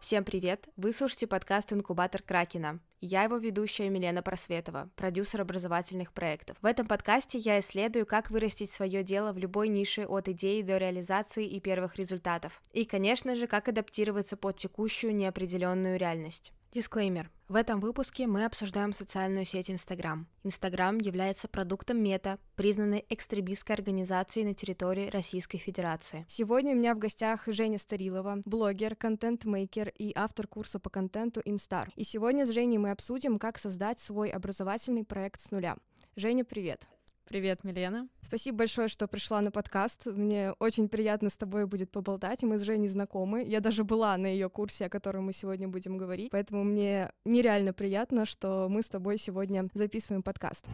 Всем 0.00 0.24
привет! 0.24 0.68
Вы 0.76 0.92
слушаете 0.92 1.26
подкаст 1.26 1.72
«Инкубатор 1.72 2.22
Кракена». 2.22 2.78
Я 3.00 3.24
его 3.24 3.38
ведущая 3.38 3.88
Милена 3.88 4.22
Просветова, 4.22 4.88
продюсер 4.94 5.40
образовательных 5.40 6.12
проектов. 6.12 6.56
В 6.62 6.66
этом 6.66 6.86
подкасте 6.86 7.38
я 7.38 7.58
исследую, 7.58 8.06
как 8.06 8.30
вырастить 8.30 8.70
свое 8.70 9.02
дело 9.02 9.32
в 9.32 9.38
любой 9.38 9.68
нише 9.68 10.06
от 10.06 10.28
идеи 10.28 10.62
до 10.62 10.76
реализации 10.76 11.46
и 11.46 11.58
первых 11.58 11.96
результатов. 11.96 12.62
И, 12.72 12.84
конечно 12.84 13.34
же, 13.34 13.48
как 13.48 13.68
адаптироваться 13.68 14.36
под 14.36 14.56
текущую 14.56 15.16
неопределенную 15.16 15.98
реальность. 15.98 16.52
Дисклеймер. 16.72 17.30
В 17.48 17.54
этом 17.54 17.78
выпуске 17.78 18.26
мы 18.26 18.44
обсуждаем 18.44 18.92
социальную 18.92 19.44
сеть 19.44 19.70
Instagram. 19.70 20.26
Instagram 20.42 20.98
является 20.98 21.46
продуктом 21.46 22.02
Мета, 22.02 22.40
признанной 22.56 23.06
экстремистской 23.08 23.76
организацией 23.76 24.46
на 24.46 24.52
территории 24.52 25.10
Российской 25.10 25.58
Федерации. 25.58 26.24
Сегодня 26.26 26.72
у 26.72 26.76
меня 26.76 26.92
в 26.92 26.98
гостях 26.98 27.44
Женя 27.46 27.78
Старилова, 27.78 28.42
блогер, 28.44 28.96
контент-мейкер 28.96 29.90
и 29.96 30.10
автор 30.16 30.48
курса 30.48 30.80
по 30.80 30.90
контенту 30.90 31.40
InStar. 31.42 31.86
И 31.94 32.02
сегодня 32.02 32.46
с 32.46 32.50
Женей 32.50 32.78
мы 32.78 32.90
обсудим, 32.90 33.38
как 33.38 33.58
создать 33.58 34.00
свой 34.00 34.30
образовательный 34.30 35.04
проект 35.04 35.40
с 35.40 35.52
нуля. 35.52 35.76
Женя, 36.16 36.44
привет! 36.44 36.88
Привет, 37.28 37.64
Милена. 37.64 38.06
Спасибо 38.22 38.58
большое, 38.58 38.86
что 38.86 39.08
пришла 39.08 39.40
на 39.40 39.50
подкаст. 39.50 40.06
Мне 40.06 40.52
очень 40.60 40.88
приятно 40.88 41.28
с 41.28 41.36
тобой 41.36 41.66
будет 41.66 41.90
поболтать. 41.90 42.44
Мы 42.44 42.56
с 42.56 42.62
Женей 42.62 42.88
знакомы. 42.88 43.42
Я 43.44 43.58
даже 43.58 43.82
была 43.82 44.16
на 44.16 44.26
ее 44.26 44.48
курсе, 44.48 44.86
о 44.86 44.88
котором 44.88 45.26
мы 45.26 45.32
сегодня 45.32 45.66
будем 45.66 45.98
говорить. 45.98 46.30
Поэтому 46.30 46.62
мне 46.62 47.10
нереально 47.24 47.72
приятно, 47.72 48.26
что 48.26 48.68
мы 48.70 48.82
с 48.82 48.88
тобой 48.88 49.18
сегодня 49.18 49.68
записываем 49.74 50.22
подкаст. 50.22 50.66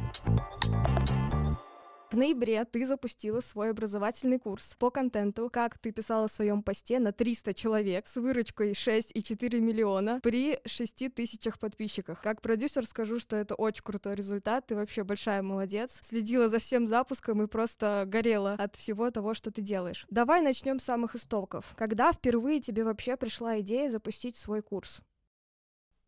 В 2.13 2.15
ноябре 2.15 2.63
ты 2.67 2.85
запустила 2.85 3.41
свой 3.41 3.71
образовательный 3.71 4.39
курс 4.39 4.77
по 4.79 4.91
контенту, 4.91 5.49
как 5.51 5.79
ты 5.79 5.93
писала 5.93 6.29
в 6.29 6.31
своем 6.31 6.63
посте, 6.63 6.99
на 6.99 7.11
300 7.11 7.55
человек 7.55 8.07
с 8.07 8.17
выручкой 8.17 8.73
6,4 8.73 9.61
миллиона 9.61 10.21
при 10.23 10.61
6 10.67 11.15
тысячах 11.15 11.59
подписчиках. 11.59 12.21
Как 12.21 12.43
продюсер 12.43 12.85
скажу, 12.85 13.19
что 13.19 13.37
это 13.37 13.55
очень 13.55 13.83
крутой 13.83 14.15
результат, 14.15 14.67
ты 14.67 14.75
вообще 14.75 15.05
большая 15.05 15.41
молодец. 15.41 16.03
Следила 16.05 16.51
за 16.51 16.59
всем 16.59 16.87
запуском 16.87 17.43
и 17.43 17.47
просто 17.47 18.05
горела 18.07 18.57
от 18.59 18.77
всего 18.77 19.11
того, 19.11 19.33
что 19.33 19.51
ты 19.51 19.63
делаешь. 19.63 20.05
Давай 20.11 20.43
начнем 20.43 20.81
с 20.81 20.85
самых 20.85 21.15
истоков. 21.17 21.73
Когда 21.79 22.13
впервые 22.13 22.61
тебе 22.61 22.85
вообще 22.85 23.17
пришла 23.17 23.59
идея 23.61 23.89
запустить 23.89 24.37
свой 24.37 24.61
курс? 24.61 25.01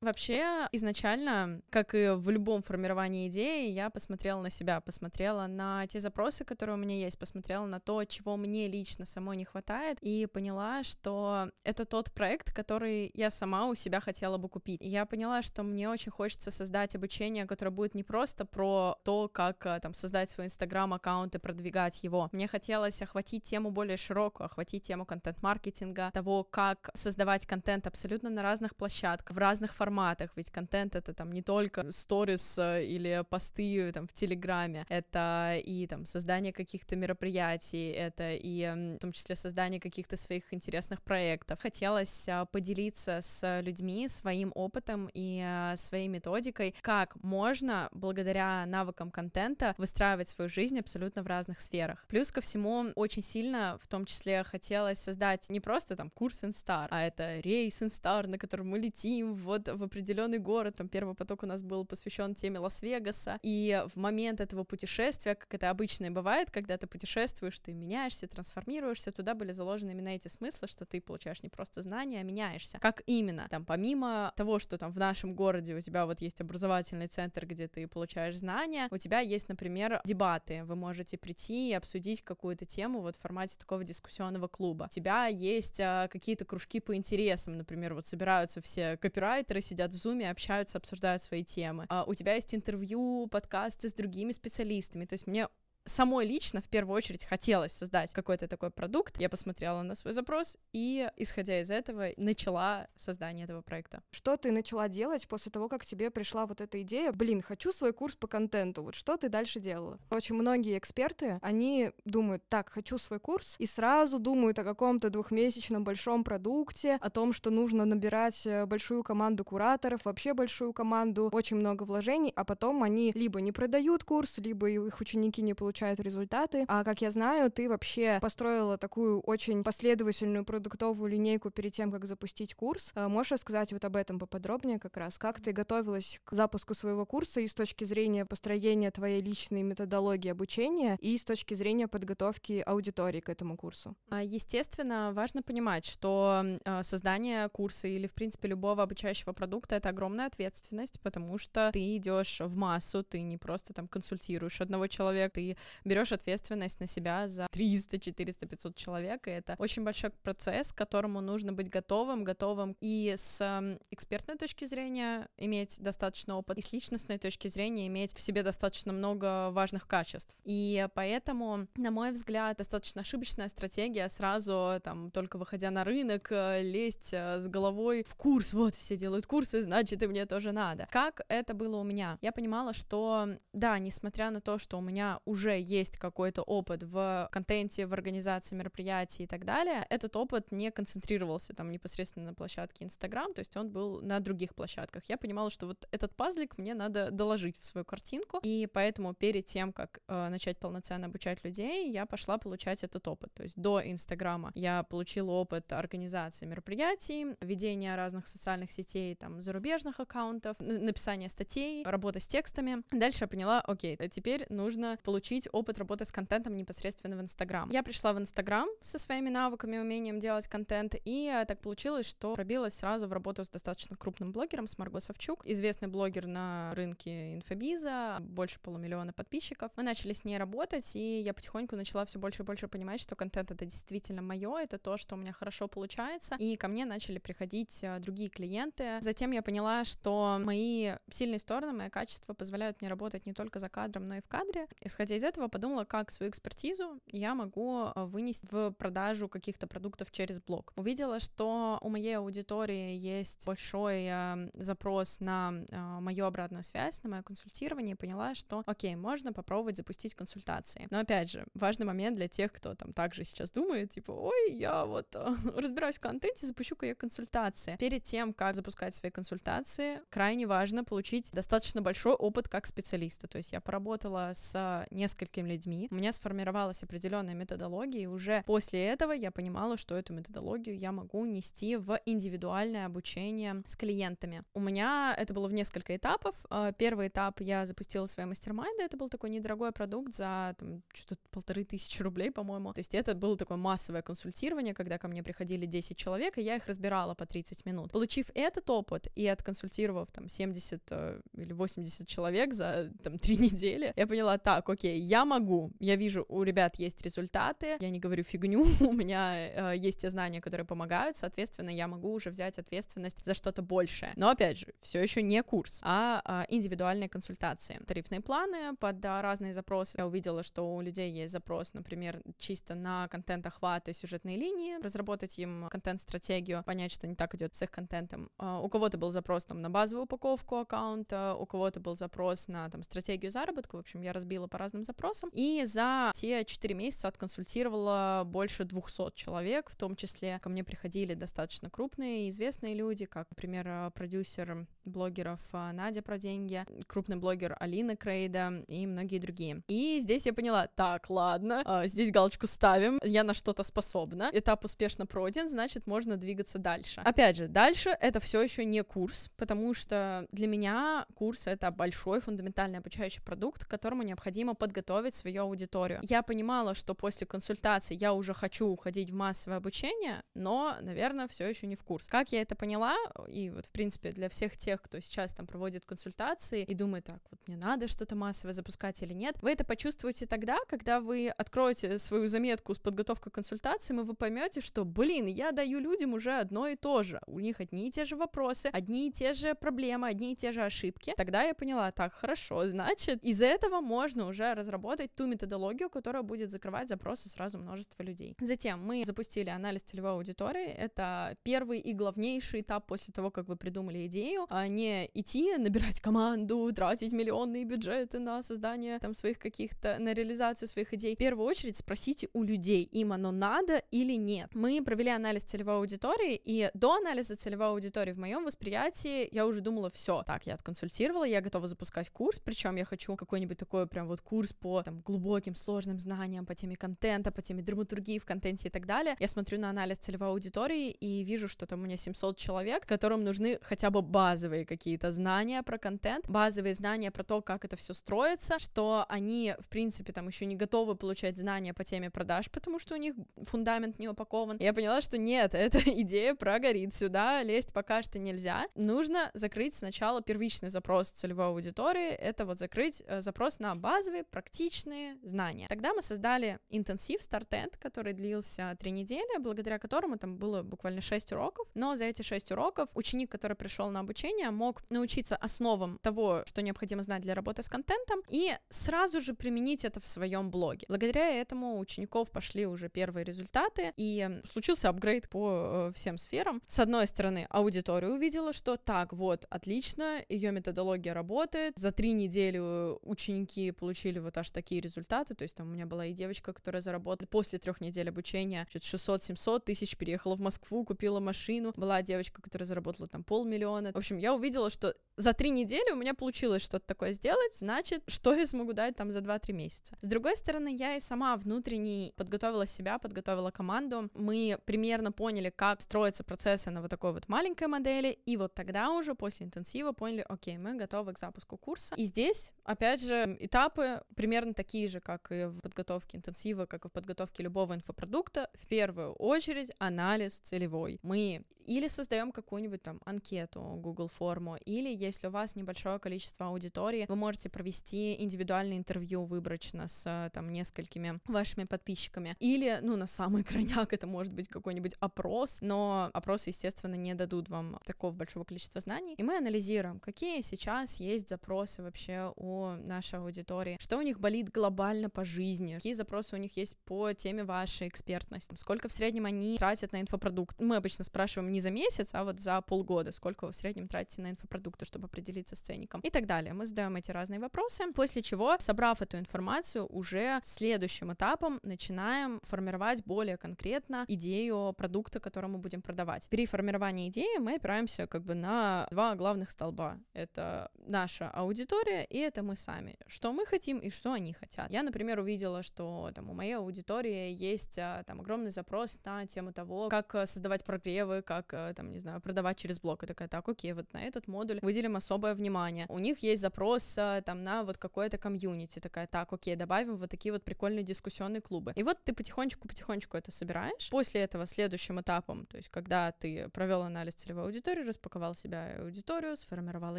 Вообще, 0.04 0.68
изначально, 0.72 1.62
как 1.70 1.94
и 1.94 2.10
в 2.10 2.28
любом 2.28 2.60
формировании 2.60 3.28
идеи, 3.28 3.70
я 3.70 3.88
посмотрела 3.88 4.42
на 4.42 4.50
себя, 4.50 4.82
посмотрела 4.82 5.46
на 5.46 5.86
те 5.86 5.98
запросы, 5.98 6.44
которые 6.44 6.76
у 6.76 6.78
меня 6.78 6.96
есть, 6.96 7.18
посмотрела 7.18 7.64
на 7.64 7.80
то, 7.80 8.04
чего 8.04 8.36
мне 8.36 8.68
лично 8.68 9.06
самой 9.06 9.38
не 9.38 9.46
хватает, 9.46 9.96
и 10.02 10.26
поняла, 10.26 10.84
что 10.84 11.48
это 11.64 11.86
тот 11.86 12.12
проект, 12.12 12.52
который 12.52 13.10
я 13.14 13.30
сама 13.30 13.66
у 13.66 13.74
себя 13.74 14.00
хотела 14.00 14.36
бы 14.36 14.50
купить. 14.50 14.82
И 14.82 14.88
я 14.88 15.06
поняла, 15.06 15.40
что 15.40 15.62
мне 15.62 15.88
очень 15.88 16.12
хочется 16.12 16.50
создать 16.50 16.94
обучение, 16.94 17.46
которое 17.46 17.70
будет 17.70 17.94
не 17.94 18.02
просто 18.02 18.44
про 18.44 18.98
то, 19.04 19.30
как 19.32 19.64
э, 19.64 19.80
там 19.80 19.94
создать 19.94 20.28
свой 20.28 20.48
инстаграм-аккаунт 20.48 21.34
и 21.34 21.38
продвигать 21.38 22.04
его. 22.04 22.28
Мне 22.30 22.46
хотелось 22.46 23.00
охватить 23.00 23.44
тему 23.44 23.70
более 23.70 23.96
широкую, 23.96 24.44
охватить 24.44 24.82
тему 24.82 25.06
контент-маркетинга, 25.06 26.10
того, 26.12 26.44
как 26.44 26.90
создавать 26.92 27.46
контент 27.46 27.86
абсолютно 27.86 28.28
на 28.28 28.42
разных 28.42 28.76
площадках, 28.76 29.34
в 29.34 29.38
разных 29.38 29.72
форматах, 29.74 29.93
форматах, 29.94 30.30
ведь 30.36 30.50
контент 30.50 30.96
это 30.96 31.14
там 31.14 31.32
не 31.32 31.42
только 31.42 31.90
сторис 31.92 32.58
э, 32.58 32.84
или 32.84 33.24
посты 33.30 33.92
там 33.92 34.06
в 34.06 34.12
Телеграме, 34.12 34.84
это 34.88 35.56
и 35.64 35.86
там 35.86 36.04
создание 36.04 36.52
каких-то 36.52 36.96
мероприятий, 36.96 37.90
это 37.90 38.32
и 38.32 38.94
в 38.96 38.98
том 38.98 39.12
числе 39.12 39.36
создание 39.36 39.80
каких-то 39.80 40.16
своих 40.16 40.52
интересных 40.52 41.00
проектов. 41.02 41.60
Хотелось 41.62 42.28
а, 42.28 42.44
поделиться 42.44 43.20
с 43.20 43.60
людьми 43.60 44.08
своим 44.08 44.52
опытом 44.54 45.08
и 45.14 45.72
своей 45.76 46.08
методикой, 46.08 46.74
как 46.80 47.14
можно 47.22 47.88
благодаря 47.92 48.66
навыкам 48.66 49.10
контента 49.10 49.74
выстраивать 49.78 50.28
свою 50.28 50.50
жизнь 50.50 50.78
абсолютно 50.78 51.22
в 51.22 51.26
разных 51.26 51.60
сферах. 51.60 52.04
Плюс 52.08 52.32
ко 52.32 52.40
всему 52.40 52.86
очень 52.96 53.22
сильно 53.22 53.78
в 53.80 53.86
том 53.86 54.06
числе 54.06 54.42
хотелось 54.44 54.98
создать 54.98 55.48
не 55.50 55.60
просто 55.60 55.94
там 55.94 56.10
курс 56.10 56.44
Инстар, 56.44 56.88
а 56.90 57.02
это 57.02 57.38
рейс 57.40 57.82
Инстар, 57.82 58.26
на 58.26 58.38
котором 58.38 58.70
мы 58.70 58.78
летим 58.78 59.34
вот 59.34 59.68
в 59.76 59.82
определенный 59.82 60.38
город, 60.38 60.76
там 60.76 60.88
первый 60.88 61.14
поток 61.14 61.42
у 61.42 61.46
нас 61.46 61.62
был 61.62 61.84
посвящен 61.84 62.34
теме 62.34 62.58
Лас-Вегаса, 62.58 63.38
и 63.42 63.82
в 63.88 63.96
момент 63.96 64.40
этого 64.40 64.64
путешествия, 64.64 65.34
как 65.34 65.52
это 65.54 65.70
обычно 65.70 66.06
и 66.06 66.10
бывает, 66.10 66.50
когда 66.50 66.76
ты 66.76 66.86
путешествуешь, 66.86 67.58
ты 67.58 67.72
меняешься, 67.72 68.26
трансформируешься, 68.26 69.12
туда 69.12 69.34
были 69.34 69.52
заложены 69.52 69.92
именно 69.92 70.08
эти 70.08 70.28
смыслы, 70.28 70.68
что 70.68 70.84
ты 70.84 71.00
получаешь 71.00 71.42
не 71.42 71.48
просто 71.48 71.82
знания, 71.82 72.20
а 72.20 72.22
меняешься. 72.22 72.78
Как 72.80 73.02
именно? 73.06 73.46
Там 73.50 73.64
помимо 73.64 74.32
того, 74.36 74.58
что 74.58 74.78
там 74.78 74.92
в 74.92 74.98
нашем 74.98 75.34
городе 75.34 75.74
у 75.74 75.80
тебя 75.80 76.06
вот 76.06 76.20
есть 76.20 76.40
образовательный 76.40 77.06
центр, 77.06 77.46
где 77.46 77.68
ты 77.68 77.86
получаешь 77.86 78.36
знания, 78.36 78.88
у 78.90 78.98
тебя 78.98 79.20
есть, 79.20 79.48
например, 79.48 80.00
дебаты, 80.04 80.64
вы 80.64 80.76
можете 80.76 81.18
прийти 81.18 81.70
и 81.70 81.74
обсудить 81.74 82.22
какую-то 82.22 82.64
тему 82.64 83.00
вот 83.00 83.16
в 83.16 83.20
формате 83.20 83.56
такого 83.58 83.84
дискуссионного 83.84 84.48
клуба. 84.48 84.84
У 84.84 84.94
тебя 84.94 85.26
есть 85.26 85.80
а, 85.80 86.08
какие-то 86.08 86.44
кружки 86.44 86.80
по 86.80 86.94
интересам, 86.94 87.56
например, 87.56 87.94
вот 87.94 88.06
собираются 88.06 88.60
все 88.60 88.96
копирайтеры, 88.96 89.60
сидят 89.64 89.92
в 89.92 89.96
зуме, 89.96 90.30
общаются, 90.30 90.78
обсуждают 90.78 91.22
свои 91.22 91.44
темы. 91.44 91.86
А 91.88 92.04
у 92.04 92.14
тебя 92.14 92.34
есть 92.34 92.54
интервью, 92.54 93.26
подкасты 93.30 93.88
с 93.88 93.94
другими 93.94 94.32
специалистами. 94.32 95.04
То 95.04 95.14
есть 95.14 95.26
мне 95.26 95.48
самой 95.84 96.26
лично 96.26 96.60
в 96.60 96.68
первую 96.68 96.96
очередь 96.96 97.24
хотелось 97.24 97.72
создать 97.72 98.12
какой-то 98.12 98.48
такой 98.48 98.70
продукт. 98.70 99.18
Я 99.20 99.28
посмотрела 99.28 99.82
на 99.82 99.94
свой 99.94 100.14
запрос 100.14 100.56
и, 100.72 101.08
исходя 101.16 101.60
из 101.60 101.70
этого, 101.70 102.08
начала 102.16 102.88
создание 102.96 103.44
этого 103.44 103.62
проекта. 103.62 104.02
Что 104.10 104.36
ты 104.36 104.50
начала 104.50 104.88
делать 104.88 105.28
после 105.28 105.52
того, 105.52 105.68
как 105.68 105.84
тебе 105.84 106.10
пришла 106.10 106.46
вот 106.46 106.60
эта 106.60 106.80
идея? 106.82 107.12
Блин, 107.12 107.42
хочу 107.42 107.72
свой 107.72 107.92
курс 107.92 108.16
по 108.16 108.26
контенту. 108.26 108.82
Вот 108.82 108.94
что 108.94 109.16
ты 109.16 109.28
дальше 109.28 109.60
делала? 109.60 109.98
Очень 110.10 110.36
многие 110.36 110.78
эксперты, 110.78 111.38
они 111.42 111.90
думают, 112.04 112.42
так, 112.48 112.70
хочу 112.70 112.98
свой 112.98 113.20
курс, 113.20 113.56
и 113.58 113.66
сразу 113.66 114.18
думают 114.18 114.58
о 114.58 114.64
каком-то 114.64 115.10
двухмесячном 115.10 115.84
большом 115.84 116.24
продукте, 116.24 116.98
о 117.00 117.10
том, 117.10 117.32
что 117.32 117.50
нужно 117.50 117.84
набирать 117.84 118.46
э, 118.46 118.66
большую 118.66 119.02
команду 119.02 119.44
кураторов, 119.44 120.04
вообще 120.04 120.34
большую 120.34 120.72
команду, 120.72 121.28
очень 121.32 121.56
много 121.56 121.82
вложений, 121.84 122.32
а 122.36 122.44
потом 122.44 122.82
они 122.82 123.12
либо 123.14 123.40
не 123.40 123.52
продают 123.52 124.04
курс, 124.04 124.38
либо 124.38 124.70
их 124.70 125.00
ученики 125.00 125.42
не 125.42 125.54
получают 125.54 125.73
получают 125.74 125.98
результаты. 125.98 126.64
А 126.68 126.84
как 126.84 127.02
я 127.02 127.10
знаю, 127.10 127.50
ты 127.50 127.68
вообще 127.68 128.18
построила 128.22 128.78
такую 128.78 129.20
очень 129.20 129.64
последовательную 129.64 130.44
продуктовую 130.44 131.10
линейку 131.10 131.50
перед 131.50 131.72
тем, 131.72 131.90
как 131.90 132.06
запустить 132.06 132.54
курс. 132.54 132.92
А 132.94 133.08
можешь 133.08 133.32
рассказать 133.32 133.72
вот 133.72 133.84
об 133.84 133.96
этом 133.96 134.20
поподробнее 134.20 134.78
как 134.78 134.96
раз? 134.96 135.18
Как 135.18 135.40
ты 135.40 135.50
готовилась 135.50 136.20
к 136.22 136.32
запуску 136.32 136.74
своего 136.74 137.04
курса 137.04 137.40
и 137.40 137.48
с 137.48 137.54
точки 137.54 137.82
зрения 137.82 138.24
построения 138.24 138.92
твоей 138.92 139.20
личной 139.20 139.62
методологии 139.62 140.30
обучения, 140.30 140.96
и 141.00 141.18
с 141.18 141.24
точки 141.24 141.54
зрения 141.54 141.88
подготовки 141.88 142.62
аудитории 142.64 143.20
к 143.20 143.28
этому 143.28 143.56
курсу? 143.56 143.96
А, 144.10 144.22
естественно, 144.22 145.10
важно 145.12 145.42
понимать, 145.42 145.86
что 145.86 146.44
а, 146.64 146.84
создание 146.84 147.48
курса 147.48 147.88
или, 147.88 148.06
в 148.06 148.14
принципе, 148.14 148.46
любого 148.46 148.84
обучающего 148.84 149.32
продукта— 149.32 149.74
это 149.76 149.88
огромная 149.88 150.26
ответственность, 150.26 151.00
потому 151.00 151.36
что 151.36 151.70
ты 151.72 151.96
идешь 151.96 152.40
в 152.40 152.56
массу, 152.56 153.02
ты 153.02 153.22
не 153.22 153.38
просто 153.38 153.72
там 153.72 153.88
консультируешь 153.88 154.60
одного 154.60 154.86
человека, 154.86 155.34
ты 155.34 155.56
берешь 155.84 156.12
ответственность 156.12 156.80
на 156.80 156.86
себя 156.86 157.28
за 157.28 157.46
300, 157.50 157.98
400, 157.98 158.46
500 158.46 158.76
человек, 158.76 159.28
и 159.28 159.30
это 159.30 159.56
очень 159.58 159.84
большой 159.84 160.10
процесс, 160.10 160.72
к 160.72 160.76
которому 160.76 161.20
нужно 161.20 161.52
быть 161.52 161.68
готовым, 161.68 162.24
готовым 162.24 162.76
и 162.80 163.14
с 163.16 163.78
экспертной 163.90 164.36
точки 164.36 164.64
зрения 164.64 165.28
иметь 165.38 165.80
достаточно 165.80 166.36
опыт, 166.36 166.58
и 166.58 166.62
с 166.62 166.72
личностной 166.72 167.18
точки 167.18 167.48
зрения 167.48 167.86
иметь 167.86 168.14
в 168.14 168.20
себе 168.20 168.42
достаточно 168.42 168.92
много 168.92 169.50
важных 169.50 169.86
качеств. 169.86 170.36
И 170.44 170.86
поэтому, 170.94 171.66
на 171.76 171.90
мой 171.90 172.12
взгляд, 172.12 172.58
достаточно 172.58 173.00
ошибочная 173.00 173.48
стратегия 173.48 174.08
сразу, 174.08 174.80
там, 174.82 175.10
только 175.10 175.38
выходя 175.38 175.70
на 175.70 175.84
рынок, 175.84 176.28
э, 176.30 176.62
лезть 176.62 177.10
э, 177.12 177.38
с 177.38 177.48
головой 177.48 178.04
в 178.06 178.14
курс, 178.14 178.52
вот, 178.52 178.74
все 178.74 178.96
делают 178.96 179.26
курсы, 179.26 179.62
значит, 179.62 180.02
и 180.02 180.06
мне 180.06 180.26
тоже 180.26 180.52
надо. 180.52 180.88
Как 180.90 181.22
это 181.28 181.54
было 181.54 181.76
у 181.76 181.84
меня? 181.84 182.18
Я 182.20 182.32
понимала, 182.32 182.72
что, 182.72 183.28
да, 183.52 183.78
несмотря 183.78 184.30
на 184.30 184.40
то, 184.40 184.58
что 184.58 184.78
у 184.78 184.80
меня 184.80 185.20
уже 185.24 185.53
уже 185.54 185.60
есть 185.60 185.96
какой-то 185.96 186.42
опыт 186.42 186.82
в 186.82 187.28
контенте, 187.32 187.86
в 187.86 187.92
организации 187.92 188.56
мероприятий 188.56 189.24
и 189.24 189.26
так 189.26 189.44
далее, 189.44 189.86
этот 189.90 190.16
опыт 190.16 190.52
не 190.52 190.70
концентрировался 190.70 191.54
там 191.54 191.70
непосредственно 191.70 192.26
на 192.26 192.34
площадке 192.34 192.84
Инстаграм, 192.84 193.32
то 193.32 193.40
есть 193.40 193.56
он 193.56 193.70
был 193.70 194.00
на 194.02 194.20
других 194.20 194.54
площадках. 194.54 195.04
Я 195.08 195.16
понимала, 195.16 195.50
что 195.50 195.66
вот 195.66 195.88
этот 195.90 196.14
пазлик 196.16 196.58
мне 196.58 196.74
надо 196.74 197.10
доложить 197.10 197.58
в 197.58 197.64
свою 197.64 197.84
картинку, 197.84 198.40
и 198.42 198.68
поэтому 198.72 199.14
перед 199.14 199.44
тем, 199.46 199.72
как 199.72 200.00
э, 200.08 200.28
начать 200.28 200.58
полноценно 200.58 201.06
обучать 201.06 201.44
людей, 201.44 201.90
я 201.90 202.06
пошла 202.06 202.38
получать 202.38 202.84
этот 202.84 203.06
опыт. 203.08 203.32
То 203.34 203.42
есть 203.42 203.60
до 203.60 203.80
Инстаграма 203.84 204.50
я 204.54 204.82
получила 204.82 205.32
опыт 205.32 205.72
организации 205.72 206.46
мероприятий, 206.46 207.36
ведения 207.40 207.96
разных 207.96 208.26
социальных 208.26 208.70
сетей, 208.70 209.14
там, 209.14 209.42
зарубежных 209.42 210.00
аккаунтов, 210.00 210.56
написания 210.58 211.28
статей, 211.28 211.84
работа 211.84 212.20
с 212.20 212.26
текстами. 212.26 212.82
Дальше 212.90 213.24
я 213.24 213.28
поняла, 213.28 213.60
окей, 213.60 213.96
теперь 214.08 214.46
нужно 214.48 214.98
получить 215.04 215.43
получить 215.44 215.48
опыт 215.52 215.78
работы 215.78 216.04
с 216.04 216.12
контентом 216.12 216.56
непосредственно 216.56 217.16
в 217.16 217.20
Инстаграм. 217.20 217.68
Я 217.70 217.82
пришла 217.82 218.12
в 218.12 218.18
Инстаграм 218.18 218.68
со 218.80 218.98
своими 218.98 219.30
навыками, 219.30 219.78
умением 219.78 220.18
делать 220.20 220.48
контент, 220.48 220.94
и 221.04 221.30
э, 221.32 221.44
так 221.46 221.60
получилось, 221.60 222.06
что 222.06 222.34
пробилась 222.34 222.74
сразу 222.74 223.06
в 223.06 223.12
работу 223.12 223.44
с 223.44 223.50
достаточно 223.50 223.96
крупным 223.96 224.32
блогером, 224.32 224.66
с 224.66 224.78
Марго 224.78 225.00
Савчук, 225.00 225.42
известный 225.46 225.88
блогер 225.88 226.26
на 226.26 226.72
рынке 226.74 227.34
инфобиза, 227.34 228.18
больше 228.20 228.58
полумиллиона 228.60 229.12
подписчиков. 229.12 229.70
Мы 229.76 229.82
начали 229.82 230.12
с 230.12 230.24
ней 230.24 230.38
работать, 230.38 230.96
и 230.96 231.20
я 231.20 231.32
потихоньку 231.34 231.76
начала 231.76 232.04
все 232.04 232.18
больше 232.18 232.42
и 232.42 232.46
больше 232.46 232.68
понимать, 232.68 233.00
что 233.00 233.16
контент 233.16 233.50
это 233.50 233.64
действительно 233.64 234.22
мое, 234.22 234.58
это 234.58 234.78
то, 234.78 234.96
что 234.96 235.14
у 235.14 235.18
меня 235.18 235.32
хорошо 235.32 235.68
получается, 235.68 236.36
и 236.38 236.56
ко 236.56 236.68
мне 236.68 236.84
начали 236.84 237.18
приходить 237.18 237.82
э, 237.82 237.98
другие 237.98 238.28
клиенты. 238.28 238.98
Затем 239.00 239.32
я 239.32 239.42
поняла, 239.42 239.84
что 239.84 240.38
мои 240.42 240.92
сильные 241.10 241.38
стороны, 241.38 241.72
мои 241.72 241.90
качества 241.90 242.34
позволяют 242.34 242.80
мне 242.80 242.90
работать 242.90 243.26
не 243.26 243.32
только 243.32 243.58
за 243.58 243.68
кадром, 243.68 244.08
но 244.08 244.16
и 244.16 244.20
в 244.20 244.28
кадре. 244.28 244.66
Исходя 244.80 245.16
из 245.16 245.24
этого, 245.24 245.33
подумала, 245.48 245.84
как 245.84 246.10
свою 246.10 246.30
экспертизу 246.30 247.00
я 247.06 247.34
могу 247.34 247.84
э, 247.84 248.04
вынести 248.04 248.46
в 248.50 248.70
продажу 248.72 249.28
каких-то 249.28 249.66
продуктов 249.66 250.10
через 250.10 250.40
блог. 250.40 250.72
Увидела, 250.76 251.20
что 251.20 251.78
у 251.80 251.88
моей 251.88 252.18
аудитории 252.18 252.96
есть 252.96 253.46
большой 253.46 254.06
э, 254.08 254.50
запрос 254.54 255.20
на 255.20 255.52
э, 255.70 255.76
мою 256.00 256.26
обратную 256.26 256.64
связь, 256.64 257.02
на 257.02 257.10
мое 257.10 257.22
консультирование, 257.22 257.94
и 257.94 257.96
поняла, 257.96 258.34
что, 258.34 258.62
окей, 258.66 258.96
можно 258.96 259.32
попробовать 259.32 259.76
запустить 259.76 260.14
консультации. 260.14 260.86
Но 260.90 261.00
опять 261.00 261.30
же, 261.30 261.46
важный 261.54 261.86
момент 261.86 262.16
для 262.16 262.28
тех, 262.28 262.52
кто 262.52 262.74
там 262.74 262.92
также 262.92 263.24
сейчас 263.24 263.50
думает, 263.50 263.90
типа, 263.90 264.12
ой, 264.12 264.52
я 264.52 264.84
вот 264.84 265.14
э, 265.14 265.34
разбираюсь 265.56 265.96
в 265.96 266.00
контенте, 266.00 266.46
запущу-ка 266.46 266.86
я 266.86 266.94
консультации. 266.94 267.76
Перед 267.78 268.04
тем, 268.04 268.32
как 268.32 268.54
запускать 268.54 268.94
свои 268.94 269.10
консультации, 269.10 270.00
крайне 270.10 270.46
важно 270.46 270.84
получить 270.84 271.30
достаточно 271.32 271.82
большой 271.82 272.12
опыт 272.14 272.48
как 272.48 272.66
специалиста. 272.66 273.26
То 273.28 273.38
есть 273.38 273.52
я 273.52 273.60
поработала 273.60 274.32
с 274.34 274.86
несколькими 274.90 275.13
людьми, 275.46 275.88
у 275.90 275.94
меня 275.94 276.12
сформировалась 276.12 276.82
определенная 276.82 277.34
методология, 277.34 278.02
и 278.02 278.06
уже 278.06 278.42
после 278.46 278.84
этого 278.86 279.12
я 279.12 279.30
понимала, 279.30 279.76
что 279.76 279.96
эту 279.96 280.12
методологию 280.12 280.76
я 280.76 280.92
могу 280.92 281.24
нести 281.24 281.76
в 281.76 281.98
индивидуальное 282.06 282.86
обучение 282.86 283.62
с 283.66 283.76
клиентами. 283.76 284.42
У 284.54 284.60
меня 284.60 285.14
это 285.18 285.34
было 285.34 285.48
в 285.48 285.52
несколько 285.52 285.96
этапов. 285.96 286.34
Э, 286.50 286.72
первый 286.76 287.08
этап 287.08 287.40
я 287.40 287.66
запустила 287.66 288.06
свои 288.06 288.26
мастер-майнды, 288.26 288.82
это 288.82 288.96
был 288.96 289.08
такой 289.08 289.30
недорогой 289.30 289.72
продукт 289.72 290.14
за 290.14 290.54
там, 290.58 290.82
что-то 290.92 291.20
полторы 291.30 291.64
тысячи 291.64 292.02
рублей, 292.02 292.30
по-моему. 292.30 292.72
То 292.72 292.80
есть 292.80 292.94
это 292.94 293.14
было 293.14 293.36
такое 293.36 293.56
массовое 293.56 294.02
консультирование, 294.02 294.74
когда 294.74 294.98
ко 294.98 295.08
мне 295.08 295.22
приходили 295.22 295.66
10 295.66 295.96
человек, 295.96 296.38
и 296.38 296.42
я 296.42 296.56
их 296.56 296.66
разбирала 296.66 297.14
по 297.14 297.26
30 297.26 297.66
минут. 297.66 297.92
Получив 297.92 298.30
этот 298.34 298.68
опыт 298.70 299.08
и 299.14 299.26
отконсультировав 299.26 300.10
там 300.12 300.28
70 300.28 300.82
э, 300.90 301.20
или 301.36 301.52
80 301.52 302.06
человек 302.06 302.54
за 302.54 302.90
там 303.02 303.18
3 303.18 303.36
недели, 303.38 303.92
я 303.96 304.06
поняла, 304.06 304.38
так, 304.38 304.68
окей, 304.68 305.00
я 305.04 305.24
могу, 305.24 305.72
я 305.80 305.96
вижу, 305.96 306.24
у 306.28 306.42
ребят 306.42 306.76
есть 306.76 307.02
результаты, 307.02 307.76
я 307.78 307.90
не 307.90 307.98
говорю 307.98 308.24
фигню, 308.24 308.64
у 308.80 308.92
меня 308.92 309.72
э, 309.72 309.76
есть 309.76 310.00
те 310.00 310.10
знания, 310.10 310.40
которые 310.40 310.66
помогают, 310.66 311.16
соответственно, 311.16 311.70
я 311.70 311.86
могу 311.86 312.12
уже 312.12 312.30
взять 312.30 312.58
ответственность 312.58 313.24
за 313.24 313.34
что-то 313.34 313.62
большее. 313.62 314.12
Но 314.16 314.30
опять 314.30 314.58
же, 314.58 314.66
все 314.80 315.02
еще 315.02 315.22
не 315.22 315.42
курс, 315.42 315.80
а, 315.82 316.22
а 316.24 316.46
индивидуальные 316.48 317.08
консультации. 317.08 317.80
Тарифные 317.86 318.20
планы 318.20 318.74
под 318.76 319.04
а, 319.04 319.20
разные 319.22 319.52
запросы. 319.52 319.98
Я 319.98 320.06
увидела, 320.06 320.42
что 320.42 320.74
у 320.74 320.80
людей 320.80 321.12
есть 321.12 321.32
запрос, 321.32 321.74
например, 321.74 322.22
чисто 322.38 322.74
на 322.74 323.08
контент 323.08 323.46
охвата 323.46 323.90
и 323.90 323.94
сюжетные 323.94 324.36
линии, 324.36 324.82
разработать 324.82 325.38
им 325.38 325.68
контент-стратегию, 325.70 326.62
понять, 326.64 326.92
что 326.92 327.06
не 327.06 327.14
так 327.14 327.34
идет 327.34 327.54
с 327.54 327.62
их 327.62 327.70
контентом. 327.70 328.30
А, 328.38 328.60
у 328.60 328.68
кого-то 328.68 328.96
был 328.96 329.10
запрос 329.10 329.44
там 329.44 329.60
на 329.60 329.68
базовую 329.68 330.04
упаковку 330.04 330.56
аккаунта, 330.56 331.34
у 331.38 331.44
кого-то 331.44 331.80
был 331.80 331.94
запрос 331.94 332.48
на 332.48 332.70
там 332.70 332.82
стратегию 332.82 333.30
заработка. 333.30 333.76
В 333.76 333.80
общем, 333.80 334.00
я 334.00 334.12
разбила 334.12 334.46
по 334.46 334.56
разным 334.56 334.82
запросам. 334.82 334.93
И 335.32 335.64
за 335.64 336.12
те 336.14 336.44
4 336.44 336.74
месяца 336.74 337.08
отконсультировала 337.08 338.22
больше 338.24 338.64
200 338.64 339.12
человек, 339.14 339.70
в 339.70 339.76
том 339.76 339.96
числе 339.96 340.38
ко 340.40 340.48
мне 340.48 340.64
приходили 340.64 341.14
достаточно 341.14 341.70
крупные 341.70 342.28
известные 342.30 342.74
люди, 342.74 343.04
как, 343.04 343.28
например, 343.30 343.90
продюсер 343.92 344.66
блогеров 344.84 345.40
Надя 345.52 346.02
про 346.02 346.18
деньги, 346.18 346.64
крупный 346.86 347.16
блогер 347.16 347.56
Алина 347.58 347.96
Крейда 347.96 348.64
и 348.68 348.86
многие 348.86 349.18
другие. 349.18 349.62
И 349.68 349.98
здесь 350.00 350.26
я 350.26 350.32
поняла, 350.32 350.66
так, 350.66 351.08
ладно, 351.10 351.62
а, 351.64 351.86
здесь 351.86 352.10
галочку 352.10 352.46
ставим, 352.46 353.00
я 353.02 353.24
на 353.24 353.34
что-то 353.34 353.62
способна, 353.62 354.30
этап 354.32 354.64
успешно 354.64 355.06
пройден, 355.06 355.48
значит, 355.48 355.86
можно 355.86 356.16
двигаться 356.16 356.58
дальше. 356.58 357.00
Опять 357.04 357.36
же, 357.36 357.48
дальше 357.48 357.96
это 358.00 358.20
все 358.20 358.42
еще 358.42 358.64
не 358.64 358.82
курс, 358.82 359.30
потому 359.36 359.74
что 359.74 360.26
для 360.32 360.46
меня 360.46 361.06
курс 361.14 361.46
это 361.46 361.70
большой 361.70 362.20
фундаментальный 362.20 362.78
обучающий 362.78 363.22
продукт, 363.22 363.64
к 363.64 363.68
которому 363.68 364.02
необходимо 364.02 364.54
подготовить 364.84 365.14
свою 365.14 365.42
аудиторию. 365.42 366.00
Я 366.02 366.22
понимала, 366.22 366.74
что 366.74 366.94
после 366.94 367.26
консультации 367.26 367.96
я 367.98 368.12
уже 368.12 368.34
хочу 368.34 368.66
уходить 368.66 369.10
в 369.10 369.14
массовое 369.14 369.58
обучение, 369.58 370.22
но, 370.34 370.76
наверное, 370.80 371.26
все 371.28 371.48
еще 371.48 371.66
не 371.66 371.76
в 371.76 371.84
курс. 371.84 372.08
Как 372.08 372.32
я 372.32 372.42
это 372.42 372.54
поняла, 372.54 372.96
и 373.28 373.50
вот, 373.50 373.66
в 373.66 373.70
принципе, 373.70 374.12
для 374.12 374.28
всех 374.28 374.56
тех, 374.56 374.82
кто 374.82 375.00
сейчас 375.00 375.34
там 375.34 375.46
проводит 375.46 375.86
консультации 375.86 376.64
и 376.64 376.74
думает, 376.74 377.04
так, 377.04 377.20
вот 377.30 377.40
мне 377.46 377.56
надо 377.56 377.88
что-то 377.88 378.14
массовое 378.14 378.52
запускать 378.52 379.02
или 379.02 379.14
нет, 379.14 379.36
вы 379.42 379.52
это 379.52 379.64
почувствуете 379.64 380.26
тогда, 380.26 380.58
когда 380.68 381.00
вы 381.00 381.28
откроете 381.28 381.98
свою 381.98 382.28
заметку 382.28 382.74
с 382.74 382.78
подготовкой 382.78 383.32
к 383.32 383.34
консультациям, 383.34 384.00
и 384.00 384.04
вы 384.04 384.14
поймете, 384.14 384.60
что, 384.60 384.84
блин, 384.84 385.26
я 385.26 385.52
даю 385.52 385.78
людям 385.78 386.12
уже 386.14 386.38
одно 386.38 386.68
и 386.68 386.76
то 386.76 387.02
же. 387.02 387.20
У 387.26 387.40
них 387.40 387.60
одни 387.60 387.88
и 387.88 387.90
те 387.90 388.04
же 388.04 388.16
вопросы, 388.16 388.70
одни 388.72 389.08
и 389.08 389.12
те 389.12 389.32
же 389.32 389.54
проблемы, 389.54 390.08
одни 390.08 390.32
и 390.32 390.36
те 390.36 390.52
же 390.52 390.62
ошибки. 390.62 391.14
Тогда 391.16 391.42
я 391.42 391.54
поняла, 391.54 391.90
так, 391.90 392.12
хорошо, 392.12 392.66
значит, 392.68 393.22
из 393.24 393.40
этого 393.40 393.80
можно 393.80 394.26
уже 394.26 394.54
разработать 394.54 394.73
ту 395.14 395.26
методологию, 395.26 395.90
которая 395.90 396.22
будет 396.22 396.50
закрывать 396.50 396.88
запросы 396.88 397.28
сразу 397.28 397.58
множества 397.58 398.02
людей. 398.02 398.36
Затем 398.40 398.84
мы 398.84 399.04
запустили 399.04 399.50
анализ 399.50 399.82
целевой 399.82 400.12
аудитории. 400.12 400.66
Это 400.66 401.36
первый 401.42 401.78
и 401.78 401.92
главнейший 401.92 402.60
этап 402.60 402.86
после 402.86 403.12
того, 403.12 403.30
как 403.30 403.48
вы 403.48 403.56
придумали 403.56 404.06
идею. 404.06 404.46
А 404.50 404.68
не 404.68 405.10
идти, 405.14 405.56
набирать 405.56 406.00
команду, 406.00 406.70
тратить 406.72 407.12
миллионные 407.12 407.64
бюджеты 407.64 408.18
на 408.18 408.42
создание 408.42 408.98
там 408.98 409.14
своих 409.14 409.38
каких-то, 409.38 409.98
на 409.98 410.14
реализацию 410.14 410.68
своих 410.68 410.92
идей. 410.94 411.14
В 411.14 411.18
первую 411.18 411.46
очередь 411.46 411.76
спросите 411.76 412.28
у 412.32 412.42
людей, 412.42 412.82
им 412.84 413.12
оно 413.12 413.32
надо 413.32 413.82
или 413.90 414.14
нет. 414.14 414.50
Мы 414.54 414.82
провели 414.84 415.10
анализ 415.10 415.44
целевой 415.44 415.76
аудитории, 415.76 416.40
и 416.44 416.70
до 416.74 416.96
анализа 416.96 417.36
целевой 417.36 417.68
аудитории 417.68 418.12
в 418.12 418.18
моем 418.18 418.44
восприятии 418.44 419.28
я 419.32 419.46
уже 419.46 419.60
думала, 419.60 419.90
все, 419.90 420.22
так, 420.22 420.46
я 420.46 420.54
отконсультировала, 420.54 421.24
я 421.24 421.40
готова 421.40 421.68
запускать 421.68 422.10
курс, 422.10 422.38
причем 422.38 422.76
я 422.76 422.84
хочу 422.84 423.16
какой-нибудь 423.16 423.58
такой 423.58 423.86
прям 423.86 424.08
вот 424.08 424.20
курс 424.20 424.52
по 424.64 424.82
там 424.82 425.02
глубоким, 425.02 425.54
сложным 425.54 425.98
знаниям, 425.98 426.46
по 426.46 426.54
теме 426.54 426.74
контента, 426.74 427.30
по 427.30 427.42
теме 427.42 427.62
драматургии 427.62 428.18
в 428.18 428.24
контенте 428.24 428.68
и 428.68 428.70
так 428.70 428.86
далее. 428.86 429.14
Я 429.20 429.28
смотрю 429.28 429.60
на 429.60 429.68
анализ 429.68 429.98
целевой 429.98 430.28
аудитории 430.28 430.90
и 430.90 431.22
вижу, 431.22 431.48
что 431.48 431.66
там 431.66 431.80
у 431.80 431.82
меня 431.84 431.98
700 431.98 432.38
человек, 432.38 432.86
которым 432.86 433.24
нужны 433.24 433.58
хотя 433.60 433.90
бы 433.90 434.00
базовые 434.00 434.64
какие-то 434.64 435.12
знания 435.12 435.62
про 435.62 435.76
контент, 435.76 436.30
базовые 436.30 436.72
знания 436.72 437.10
про 437.10 437.24
то, 437.24 437.42
как 437.42 437.66
это 437.66 437.76
все 437.76 437.92
строится, 437.92 438.58
что 438.58 439.04
они, 439.10 439.54
в 439.58 439.68
принципе, 439.68 440.14
там 440.14 440.28
еще 440.28 440.46
не 440.46 440.56
готовы 440.56 440.94
получать 440.94 441.36
знания 441.36 441.74
по 441.74 441.84
теме 441.84 442.08
продаж, 442.08 442.50
потому 442.50 442.78
что 442.78 442.94
у 442.94 442.98
них 442.98 443.14
фундамент 443.42 443.98
не 443.98 444.08
упакован. 444.08 444.56
Я 444.60 444.72
поняла, 444.72 445.02
что 445.02 445.18
нет, 445.18 445.52
эта 445.54 445.78
идея 445.78 446.34
прогорит, 446.34 446.94
сюда 446.94 447.42
лезть 447.42 447.74
пока 447.74 448.02
что 448.02 448.18
нельзя. 448.18 448.64
Нужно 448.76 449.30
закрыть 449.34 449.74
сначала 449.74 450.22
первичный 450.22 450.70
запрос 450.70 451.10
целевой 451.10 451.48
аудитории, 451.48 452.08
это 452.08 452.46
вот 452.46 452.58
закрыть 452.58 453.02
э, 453.06 453.20
запрос 453.20 453.58
на 453.58 453.74
базовые 453.74 454.24
практичные 454.54 455.18
знания. 455.22 455.66
Тогда 455.68 455.92
мы 455.94 456.02
создали 456.02 456.58
интенсив 456.70 457.20
StartEnd, 457.20 457.72
который 457.80 458.12
длился 458.12 458.76
три 458.78 458.92
недели, 458.92 459.38
благодаря 459.38 459.78
которому 459.78 460.16
там 460.16 460.36
было 460.36 460.62
буквально 460.62 461.00
6 461.00 461.32
уроков, 461.32 461.66
но 461.74 461.96
за 461.96 462.04
эти 462.04 462.22
6 462.22 462.52
уроков 462.52 462.88
ученик, 462.94 463.30
который 463.32 463.56
пришел 463.56 463.90
на 463.90 464.00
обучение, 464.00 464.50
мог 464.50 464.84
научиться 464.90 465.34
основам 465.34 465.98
того, 466.02 466.42
что 466.46 466.62
необходимо 466.62 467.02
знать 467.02 467.22
для 467.22 467.34
работы 467.34 467.64
с 467.64 467.68
контентом, 467.68 468.20
и 468.28 468.52
сразу 468.68 469.20
же 469.20 469.34
применить 469.34 469.84
это 469.84 470.00
в 470.00 470.06
своем 470.06 470.50
блоге. 470.50 470.86
Благодаря 470.88 471.30
этому 471.30 471.74
у 471.74 471.80
учеников 471.80 472.30
пошли 472.30 472.66
уже 472.66 472.88
первые 472.88 473.24
результаты, 473.24 473.92
и 473.96 474.40
случился 474.44 474.88
апгрейд 474.88 475.28
по 475.28 475.88
э, 475.88 475.92
всем 475.96 476.16
сферам. 476.16 476.62
С 476.68 476.78
одной 476.78 477.08
стороны, 477.08 477.48
аудитория 477.50 478.08
увидела, 478.08 478.52
что 478.52 478.76
так, 478.76 479.12
вот, 479.12 479.46
отлично, 479.50 480.22
ее 480.28 480.52
методология 480.52 481.12
работает, 481.12 481.76
за 481.76 481.90
три 481.90 482.12
недели 482.12 482.60
ученики 483.02 483.72
получили 483.72 484.20
вот 484.20 484.38
аж 484.43 484.43
такие 484.50 484.80
результаты, 484.80 485.34
то 485.34 485.42
есть 485.42 485.56
там 485.56 485.68
у 485.68 485.70
меня 485.70 485.86
была 485.86 486.06
и 486.06 486.12
девочка, 486.12 486.52
которая 486.52 486.82
заработала 486.82 487.26
после 487.26 487.58
трех 487.58 487.80
недель 487.80 488.08
обучения 488.08 488.66
600-700 488.72 489.60
тысяч, 489.60 489.96
переехала 489.96 490.34
в 490.34 490.40
Москву, 490.40 490.84
купила 490.84 491.20
машину, 491.20 491.72
была 491.76 492.02
девочка, 492.02 492.42
которая 492.42 492.66
заработала 492.66 493.06
там 493.06 493.24
полмиллиона. 493.24 493.92
В 493.92 493.96
общем, 493.96 494.18
я 494.18 494.34
увидела, 494.34 494.70
что 494.70 494.94
за 495.16 495.32
три 495.32 495.50
недели 495.50 495.92
у 495.92 495.96
меня 495.96 496.14
получилось 496.14 496.62
что-то 496.62 496.86
такое 496.86 497.12
сделать, 497.12 497.56
значит, 497.56 498.02
что 498.08 498.34
я 498.34 498.46
смогу 498.46 498.72
дать 498.72 498.96
там 498.96 499.12
за 499.12 499.20
2-3 499.20 499.52
месяца. 499.52 499.96
С 500.00 500.08
другой 500.08 500.36
стороны, 500.36 500.74
я 500.74 500.96
и 500.96 501.00
сама 501.00 501.36
внутренне 501.36 502.12
подготовила 502.16 502.66
себя, 502.66 502.98
подготовила 502.98 503.50
команду, 503.50 504.10
мы 504.14 504.58
примерно 504.64 505.12
поняли, 505.12 505.50
как 505.50 505.80
строятся 505.80 506.24
процессы 506.24 506.70
на 506.70 506.82
вот 506.82 506.90
такой 506.90 507.12
вот 507.12 507.28
маленькой 507.28 507.68
модели, 507.68 508.18
и 508.26 508.36
вот 508.36 508.54
тогда 508.54 508.90
уже 508.90 509.14
после 509.14 509.46
интенсива 509.46 509.92
поняли, 509.92 510.24
окей, 510.28 510.58
мы 510.58 510.74
готовы 510.74 511.12
к 511.12 511.18
запуску 511.18 511.56
курса. 511.56 511.94
И 511.96 512.04
здесь, 512.04 512.52
опять 512.64 513.00
же, 513.00 513.36
этапы 513.40 514.02
примерно 514.24 514.54
такие 514.54 514.88
же, 514.88 515.00
как 515.00 515.30
и 515.32 515.44
в 515.44 515.60
подготовке 515.60 516.16
интенсива, 516.16 516.64
как 516.64 516.86
и 516.86 516.88
в 516.88 516.92
подготовке 516.92 517.42
любого 517.42 517.74
инфопродукта. 517.74 518.48
В 518.54 518.66
первую 518.66 519.12
очередь 519.12 519.70
анализ 519.78 520.38
целевой. 520.38 520.98
Мы 521.02 521.44
или 521.66 521.88
создаем 521.88 522.32
какую-нибудь 522.32 522.82
там 522.82 523.00
анкету, 523.04 523.60
Google 523.60 524.08
форму, 524.08 524.56
или 524.64 524.94
если 524.94 525.28
у 525.28 525.30
вас 525.30 525.56
небольшое 525.56 525.98
количество 525.98 526.46
аудитории, 526.46 527.06
вы 527.08 527.16
можете 527.16 527.48
провести 527.48 528.22
индивидуальное 528.22 528.76
интервью 528.76 529.24
выборочно 529.24 529.88
с 529.88 530.30
там 530.32 530.52
несколькими 530.52 531.20
вашими 531.26 531.64
подписчиками. 531.64 532.36
Или, 532.38 532.78
ну, 532.82 532.96
на 532.96 533.06
самый 533.06 533.44
крайняк 533.44 533.92
это 533.92 534.06
может 534.06 534.34
быть 534.34 534.48
какой-нибудь 534.48 534.94
опрос, 535.00 535.58
но 535.60 536.10
опросы, 536.12 536.50
естественно, 536.50 536.94
не 536.94 537.14
дадут 537.14 537.48
вам 537.48 537.80
такого 537.84 538.12
большого 538.12 538.44
количества 538.44 538.80
знаний. 538.80 539.14
И 539.16 539.22
мы 539.22 539.36
анализируем, 539.38 540.00
какие 540.00 540.40
сейчас 540.42 541.00
есть 541.00 541.28
запросы 541.28 541.82
вообще 541.82 542.32
у 542.36 542.72
нашей 542.84 543.20
аудитории, 543.20 543.76
что 543.80 543.98
у 543.98 544.02
них 544.02 544.13
болит 544.20 544.50
глобально 544.50 545.10
по 545.10 545.24
жизни, 545.24 545.74
какие 545.74 545.92
запросы 545.92 546.36
у 546.36 546.38
них 546.38 546.56
есть 546.56 546.76
по 546.84 547.12
теме 547.12 547.44
вашей 547.44 547.88
экспертности, 547.88 548.54
сколько 548.56 548.88
в 548.88 548.92
среднем 548.92 549.26
они 549.26 549.56
тратят 549.58 549.92
на 549.92 550.00
инфопродукт. 550.00 550.60
Мы 550.60 550.76
обычно 550.76 551.04
спрашиваем 551.04 551.52
не 551.52 551.60
за 551.60 551.70
месяц, 551.70 552.14
а 552.14 552.24
вот 552.24 552.38
за 552.38 552.60
полгода, 552.60 553.12
сколько 553.12 553.46
вы 553.46 553.52
в 553.52 553.56
среднем 553.56 553.88
тратите 553.88 554.22
на 554.22 554.30
инфопродукты, 554.30 554.84
чтобы 554.84 555.06
определиться 555.06 555.56
с 555.56 555.60
ценником 555.60 556.00
и 556.00 556.10
так 556.10 556.26
далее. 556.26 556.52
Мы 556.52 556.66
задаем 556.66 556.96
эти 556.96 557.10
разные 557.10 557.40
вопросы, 557.40 557.84
после 557.94 558.22
чего, 558.22 558.56
собрав 558.58 559.02
эту 559.02 559.18
информацию, 559.18 559.86
уже 559.86 560.40
следующим 560.42 561.12
этапом 561.12 561.60
начинаем 561.62 562.40
формировать 562.42 563.04
более 563.04 563.36
конкретно 563.36 564.04
идею 564.08 564.72
продукта, 564.76 565.20
который 565.20 565.50
мы 565.50 565.58
будем 565.58 565.82
продавать. 565.82 566.28
При 566.28 566.46
формировании 566.46 567.08
идеи 567.08 567.38
мы 567.38 567.54
опираемся 567.54 568.06
как 568.06 568.24
бы 568.24 568.34
на 568.34 568.86
два 568.90 569.14
главных 569.14 569.50
столба. 569.50 569.98
Это 570.12 570.70
наша 570.86 571.30
аудитория 571.30 572.04
и 572.04 572.18
это 572.18 572.42
мы 572.42 572.56
сами. 572.56 572.96
Что 573.06 573.32
мы 573.32 573.46
хотим 573.46 573.78
и 573.78 573.90
что 574.04 574.12
они 574.12 574.34
хотят. 574.34 574.70
Я, 574.70 574.82
например, 574.82 575.18
увидела, 575.18 575.62
что 575.62 576.10
там 576.14 576.28
у 576.28 576.34
моей 576.34 576.58
аудитории 576.58 577.32
есть 577.32 577.78
а, 577.78 578.02
там 578.02 578.20
огромный 578.20 578.50
запрос 578.50 579.00
на 579.02 579.24
тему 579.24 579.50
того, 579.50 579.88
как 579.88 580.14
э, 580.14 580.26
создавать 580.26 580.62
прогревы, 580.62 581.22
как 581.22 581.54
э, 581.54 581.72
там, 581.74 581.90
не 581.90 581.98
знаю, 582.00 582.20
продавать 582.20 582.58
через 582.58 582.78
блог. 582.78 583.02
И 583.02 583.06
такая, 583.06 583.28
так, 583.28 583.48
окей, 583.48 583.72
вот 583.72 583.90
на 583.94 584.02
этот 584.02 584.28
модуль 584.28 584.58
выделим 584.60 584.96
особое 584.96 585.34
внимание. 585.34 585.86
У 585.88 585.98
них 585.98 586.18
есть 586.18 586.42
запрос 586.42 586.98
э, 586.98 587.22
там 587.24 587.44
на 587.44 587.62
вот 587.62 587.78
какое-то 587.78 588.18
комьюнити. 588.18 588.78
Такая, 588.78 589.06
так, 589.06 589.32
окей, 589.32 589.56
добавим 589.56 589.96
вот 589.96 590.10
такие 590.10 590.32
вот 590.32 590.44
прикольные 590.44 590.84
дискуссионные 590.84 591.40
клубы. 591.40 591.72
И 591.74 591.82
вот 591.82 591.96
ты 592.04 592.12
потихонечку-потихонечку 592.12 593.16
это 593.16 593.32
собираешь. 593.32 593.88
После 593.88 594.20
этого 594.20 594.44
следующим 594.44 595.00
этапом, 595.00 595.46
то 595.46 595.56
есть 595.56 595.70
когда 595.70 596.12
ты 596.12 596.50
провел 596.50 596.82
анализ 596.82 597.14
целевой 597.14 597.44
аудитории, 597.44 597.84
распаковал 597.84 598.34
себя 598.34 598.76
аудиторию, 598.82 599.34
сформировал 599.34 599.98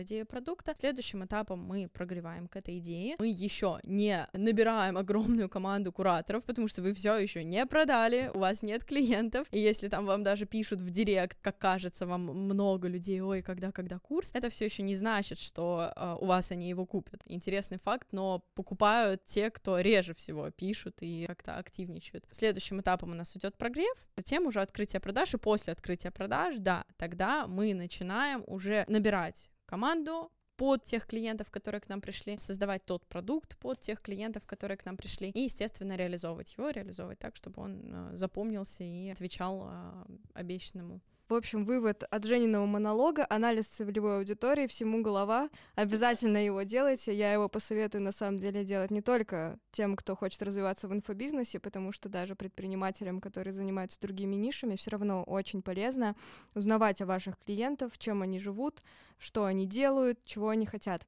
идею 0.01 0.27
продукта, 0.27 0.75
следующим 0.77 1.25
этапом 1.25 1.63
мы 1.63 1.87
прогреваем 1.87 2.47
к 2.47 2.55
этой 2.55 2.77
идее. 2.77 3.15
Мы 3.17 3.29
еще 3.29 3.79
не 3.95 4.27
набираем 4.33 4.97
огромную 4.97 5.49
команду 5.49 5.91
кураторов, 5.91 6.43
потому 6.43 6.67
что 6.67 6.81
вы 6.81 6.93
все 6.93 7.17
еще 7.17 7.43
не 7.43 7.65
продали, 7.65 8.31
у 8.33 8.39
вас 8.39 8.63
нет 8.63 8.83
клиентов, 8.83 9.47
и 9.51 9.59
если 9.59 9.87
там 9.87 10.05
вам 10.05 10.23
даже 10.23 10.45
пишут 10.45 10.81
в 10.81 10.89
директ, 10.89 11.37
как 11.41 11.57
кажется 11.57 12.05
вам 12.05 12.21
много 12.23 12.87
людей, 12.87 13.21
ой, 13.21 13.41
когда, 13.41 13.71
когда 13.71 13.99
курс, 13.99 14.31
это 14.33 14.49
все 14.49 14.65
еще 14.65 14.83
не 14.83 14.95
значит, 14.95 15.39
что 15.39 15.93
э, 15.95 16.17
у 16.19 16.25
вас 16.25 16.51
они 16.51 16.69
его 16.69 16.85
купят. 16.85 17.21
Интересный 17.25 17.77
факт, 17.77 18.09
но 18.11 18.43
покупают 18.53 19.25
те, 19.25 19.49
кто 19.49 19.79
реже 19.79 20.13
всего 20.13 20.51
пишут 20.51 20.97
и 21.01 21.25
как-то 21.27 21.57
активничают. 21.57 22.25
Следующим 22.31 22.81
этапом 22.81 23.11
у 23.11 23.15
нас 23.15 23.35
идет 23.35 23.57
прогрев, 23.57 24.07
затем 24.15 24.45
уже 24.47 24.61
открытие 24.61 24.99
продаж, 24.99 25.33
и 25.33 25.37
после 25.37 25.73
открытия 25.73 26.11
продаж, 26.11 26.57
да, 26.59 26.85
тогда 26.97 27.47
мы 27.47 27.73
начинаем 27.73 28.43
уже 28.47 28.85
набирать 28.87 29.49
команду, 29.65 30.31
под 30.57 30.83
тех 30.83 31.05
клиентов, 31.05 31.51
которые 31.51 31.81
к 31.81 31.89
нам 31.89 32.01
пришли, 32.01 32.37
создавать 32.37 32.85
тот 32.85 33.05
продукт 33.07 33.57
под 33.57 33.79
тех 33.79 34.01
клиентов, 34.01 34.45
которые 34.45 34.77
к 34.77 34.85
нам 34.85 34.97
пришли, 34.97 35.29
и, 35.29 35.41
естественно, 35.41 35.95
реализовывать 35.95 36.53
его, 36.57 36.69
реализовывать 36.69 37.19
так, 37.19 37.35
чтобы 37.35 37.61
он 37.61 37.81
э, 37.83 38.17
запомнился 38.17 38.83
и 38.83 39.09
отвечал 39.09 39.67
э, 39.69 40.05
обещанному. 40.33 41.01
В 41.27 41.33
общем, 41.33 41.65
вывод 41.65 42.03
от 42.03 42.23
Жениного 42.23 42.67
монолога, 42.67 43.25
анализ 43.27 43.65
целевой 43.65 44.17
аудитории, 44.17 44.67
всему 44.67 45.01
голова. 45.01 45.49
Обязательно 45.73 46.37
его 46.37 46.61
делайте. 46.61 47.15
Я 47.15 47.33
его 47.33 47.49
посоветую, 47.49 48.03
на 48.03 48.11
самом 48.11 48.37
деле, 48.37 48.63
делать 48.63 48.91
не 48.91 49.01
только 49.01 49.57
тем, 49.71 49.95
кто 49.95 50.15
хочет 50.15 50.43
развиваться 50.43 50.87
в 50.87 50.93
инфобизнесе, 50.93 51.59
потому 51.59 51.91
что 51.91 52.09
даже 52.09 52.35
предпринимателям, 52.35 53.21
которые 53.21 53.53
занимаются 53.53 53.99
другими 53.99 54.35
нишами, 54.35 54.75
все 54.75 54.91
равно 54.91 55.23
очень 55.23 55.63
полезно 55.63 56.15
узнавать 56.53 57.01
о 57.01 57.07
ваших 57.07 57.39
клиентах, 57.39 57.97
чем 57.97 58.21
они 58.21 58.39
живут, 58.39 58.83
что 59.17 59.45
они 59.45 59.65
делают, 59.65 60.23
чего 60.25 60.49
они 60.49 60.67
хотят. 60.67 61.07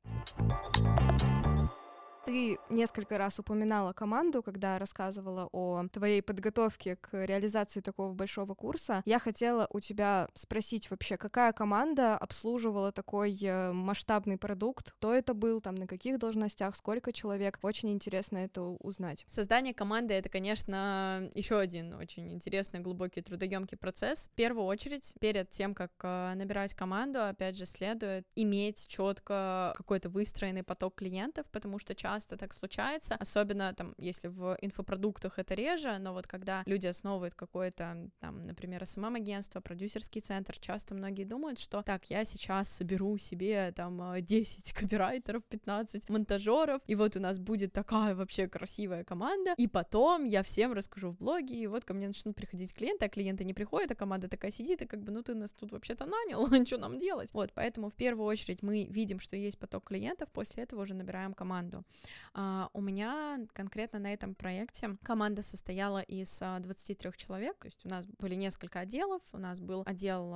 Ты 2.27 2.60
несколько 2.69 3.17
раз 3.17 3.39
упоминала 3.39 3.93
команду, 3.93 4.43
когда 4.43 4.77
рассказывала 4.77 5.48
о 5.53 5.88
твоей 5.88 6.22
подготовке 6.22 6.98
к 6.98 7.25
реализации 7.25 7.79
такого 7.79 8.12
большого 8.12 8.53
курса. 8.53 9.01
Я 9.05 9.17
хотела 9.17 9.65
у 9.69 9.79
тебя 9.79 10.27
спросить 10.34 10.91
вообще, 10.91 11.15
какая 11.15 11.53
команда 11.53 12.17
обслуживала 12.17 12.91
такой 12.91 13.39
э, 13.41 13.72
масштабный 13.72 14.38
продукт, 14.38 14.91
кто 14.91 15.13
это 15.13 15.34
был, 15.34 15.62
там, 15.62 15.75
на 15.75 15.88
каких 15.88 16.19
должностях, 16.19 16.75
сколько 16.75 17.13
человек. 17.13 17.60
Очень 17.62 17.93
интересно 17.93 18.39
это 18.39 18.62
узнать. 18.62 19.24
Создание 19.29 19.74
команды— 19.74 20.13
это, 20.15 20.27
конечно, 20.27 21.29
еще 21.34 21.57
один 21.57 21.93
очень 21.93 22.34
интересный, 22.34 22.81
глубокий, 22.81 23.22
трудоемкий 23.22 23.77
процесс. 23.77 24.27
В 24.34 24.36
первую 24.36 24.65
очередь, 24.65 25.13
перед 25.22 25.50
тем, 25.50 25.74
как 25.74 25.93
э, 26.03 26.34
набирать 26.36 26.74
команду, 26.74 27.24
опять 27.24 27.57
же, 27.57 27.65
следует 27.65 28.27
иметь 28.36 28.86
четко 28.89 29.74
какой-то 29.77 30.10
выстроенный 30.10 30.63
поток 30.63 30.96
клиентов, 30.96 31.46
потому 31.53 31.79
что 31.79 31.96
часто 31.96 32.16
часто 32.17 32.36
так 32.36 32.53
случается, 32.53 33.15
особенно 33.19 33.74
там, 33.74 33.93
если 34.00 34.27
в 34.27 34.57
инфопродуктах 34.62 35.38
это 35.38 35.53
реже, 35.53 36.00
но 36.00 36.13
вот 36.13 36.25
когда 36.25 36.63
люди 36.65 36.88
основывают 36.88 37.36
какое-то, 37.36 38.09
там, 38.19 38.43
например, 38.43 38.86
СММ-агентство, 38.88 39.62
продюсерский 39.62 40.21
центр, 40.21 40.57
часто 40.57 40.95
многие 40.95 41.25
думают, 41.25 41.59
что 41.59 41.83
так, 41.83 42.09
я 42.09 42.25
сейчас 42.25 42.69
соберу 42.69 43.19
себе 43.19 43.71
там 43.75 44.15
10 44.19 44.74
копирайтеров, 44.74 45.43
15 45.43 46.09
монтажеров, 46.09 46.81
и 46.88 46.95
вот 46.95 47.15
у 47.15 47.19
нас 47.19 47.38
будет 47.38 47.71
такая 47.71 48.15
вообще 48.15 48.47
красивая 48.47 49.03
команда, 49.03 49.53
и 49.55 49.67
потом 49.67 50.25
я 50.25 50.41
всем 50.41 50.74
расскажу 50.74 51.12
в 51.12 51.17
блоге, 51.17 51.55
и 51.55 51.67
вот 51.67 51.86
ко 51.86 51.93
мне 51.93 52.07
начнут 52.07 52.36
приходить 52.36 52.74
клиенты, 52.74 53.05
а 53.05 53.09
клиенты 53.09 53.43
не 53.43 53.53
приходят, 53.53 53.91
а 53.91 53.95
команда 53.95 54.27
такая 54.27 54.51
сидит, 54.51 54.81
и 54.81 54.88
как 54.88 55.03
бы, 55.03 55.12
ну 55.12 55.21
ты 55.21 55.36
нас 55.36 55.53
тут 55.53 55.71
вообще-то 55.71 56.05
нанял, 56.05 56.47
что 56.65 56.77
нам 56.77 56.97
делать? 56.97 57.29
Вот, 57.33 57.51
поэтому 57.53 57.89
в 57.89 57.95
первую 57.95 58.25
очередь 58.25 58.63
мы 58.63 58.86
видим, 58.86 59.19
что 59.19 59.36
есть 59.36 59.59
поток 59.59 59.83
клиентов, 59.83 60.29
после 60.33 60.63
этого 60.63 60.81
уже 60.81 60.95
набираем 60.95 61.36
команду. 61.36 61.83
Uh, 62.34 62.70
у 62.74 62.82
меня 62.82 63.39
конкретно 63.54 64.00
на 64.00 64.13
этом 64.13 64.36
проекте 64.36 64.98
команда 65.04 65.42
состояла 65.42 66.01
из 66.01 66.42
uh, 66.42 66.58
а, 66.58 66.60
23 66.60 67.12
человек, 67.16 67.58
то 67.58 67.66
есть 67.66 67.84
у 67.84 67.89
нас 67.89 68.06
были 68.06 68.36
несколько 68.36 68.80
отделов, 68.80 69.22
у 69.32 69.38
нас 69.38 69.60
был 69.60 69.84
отдел, 69.86 70.36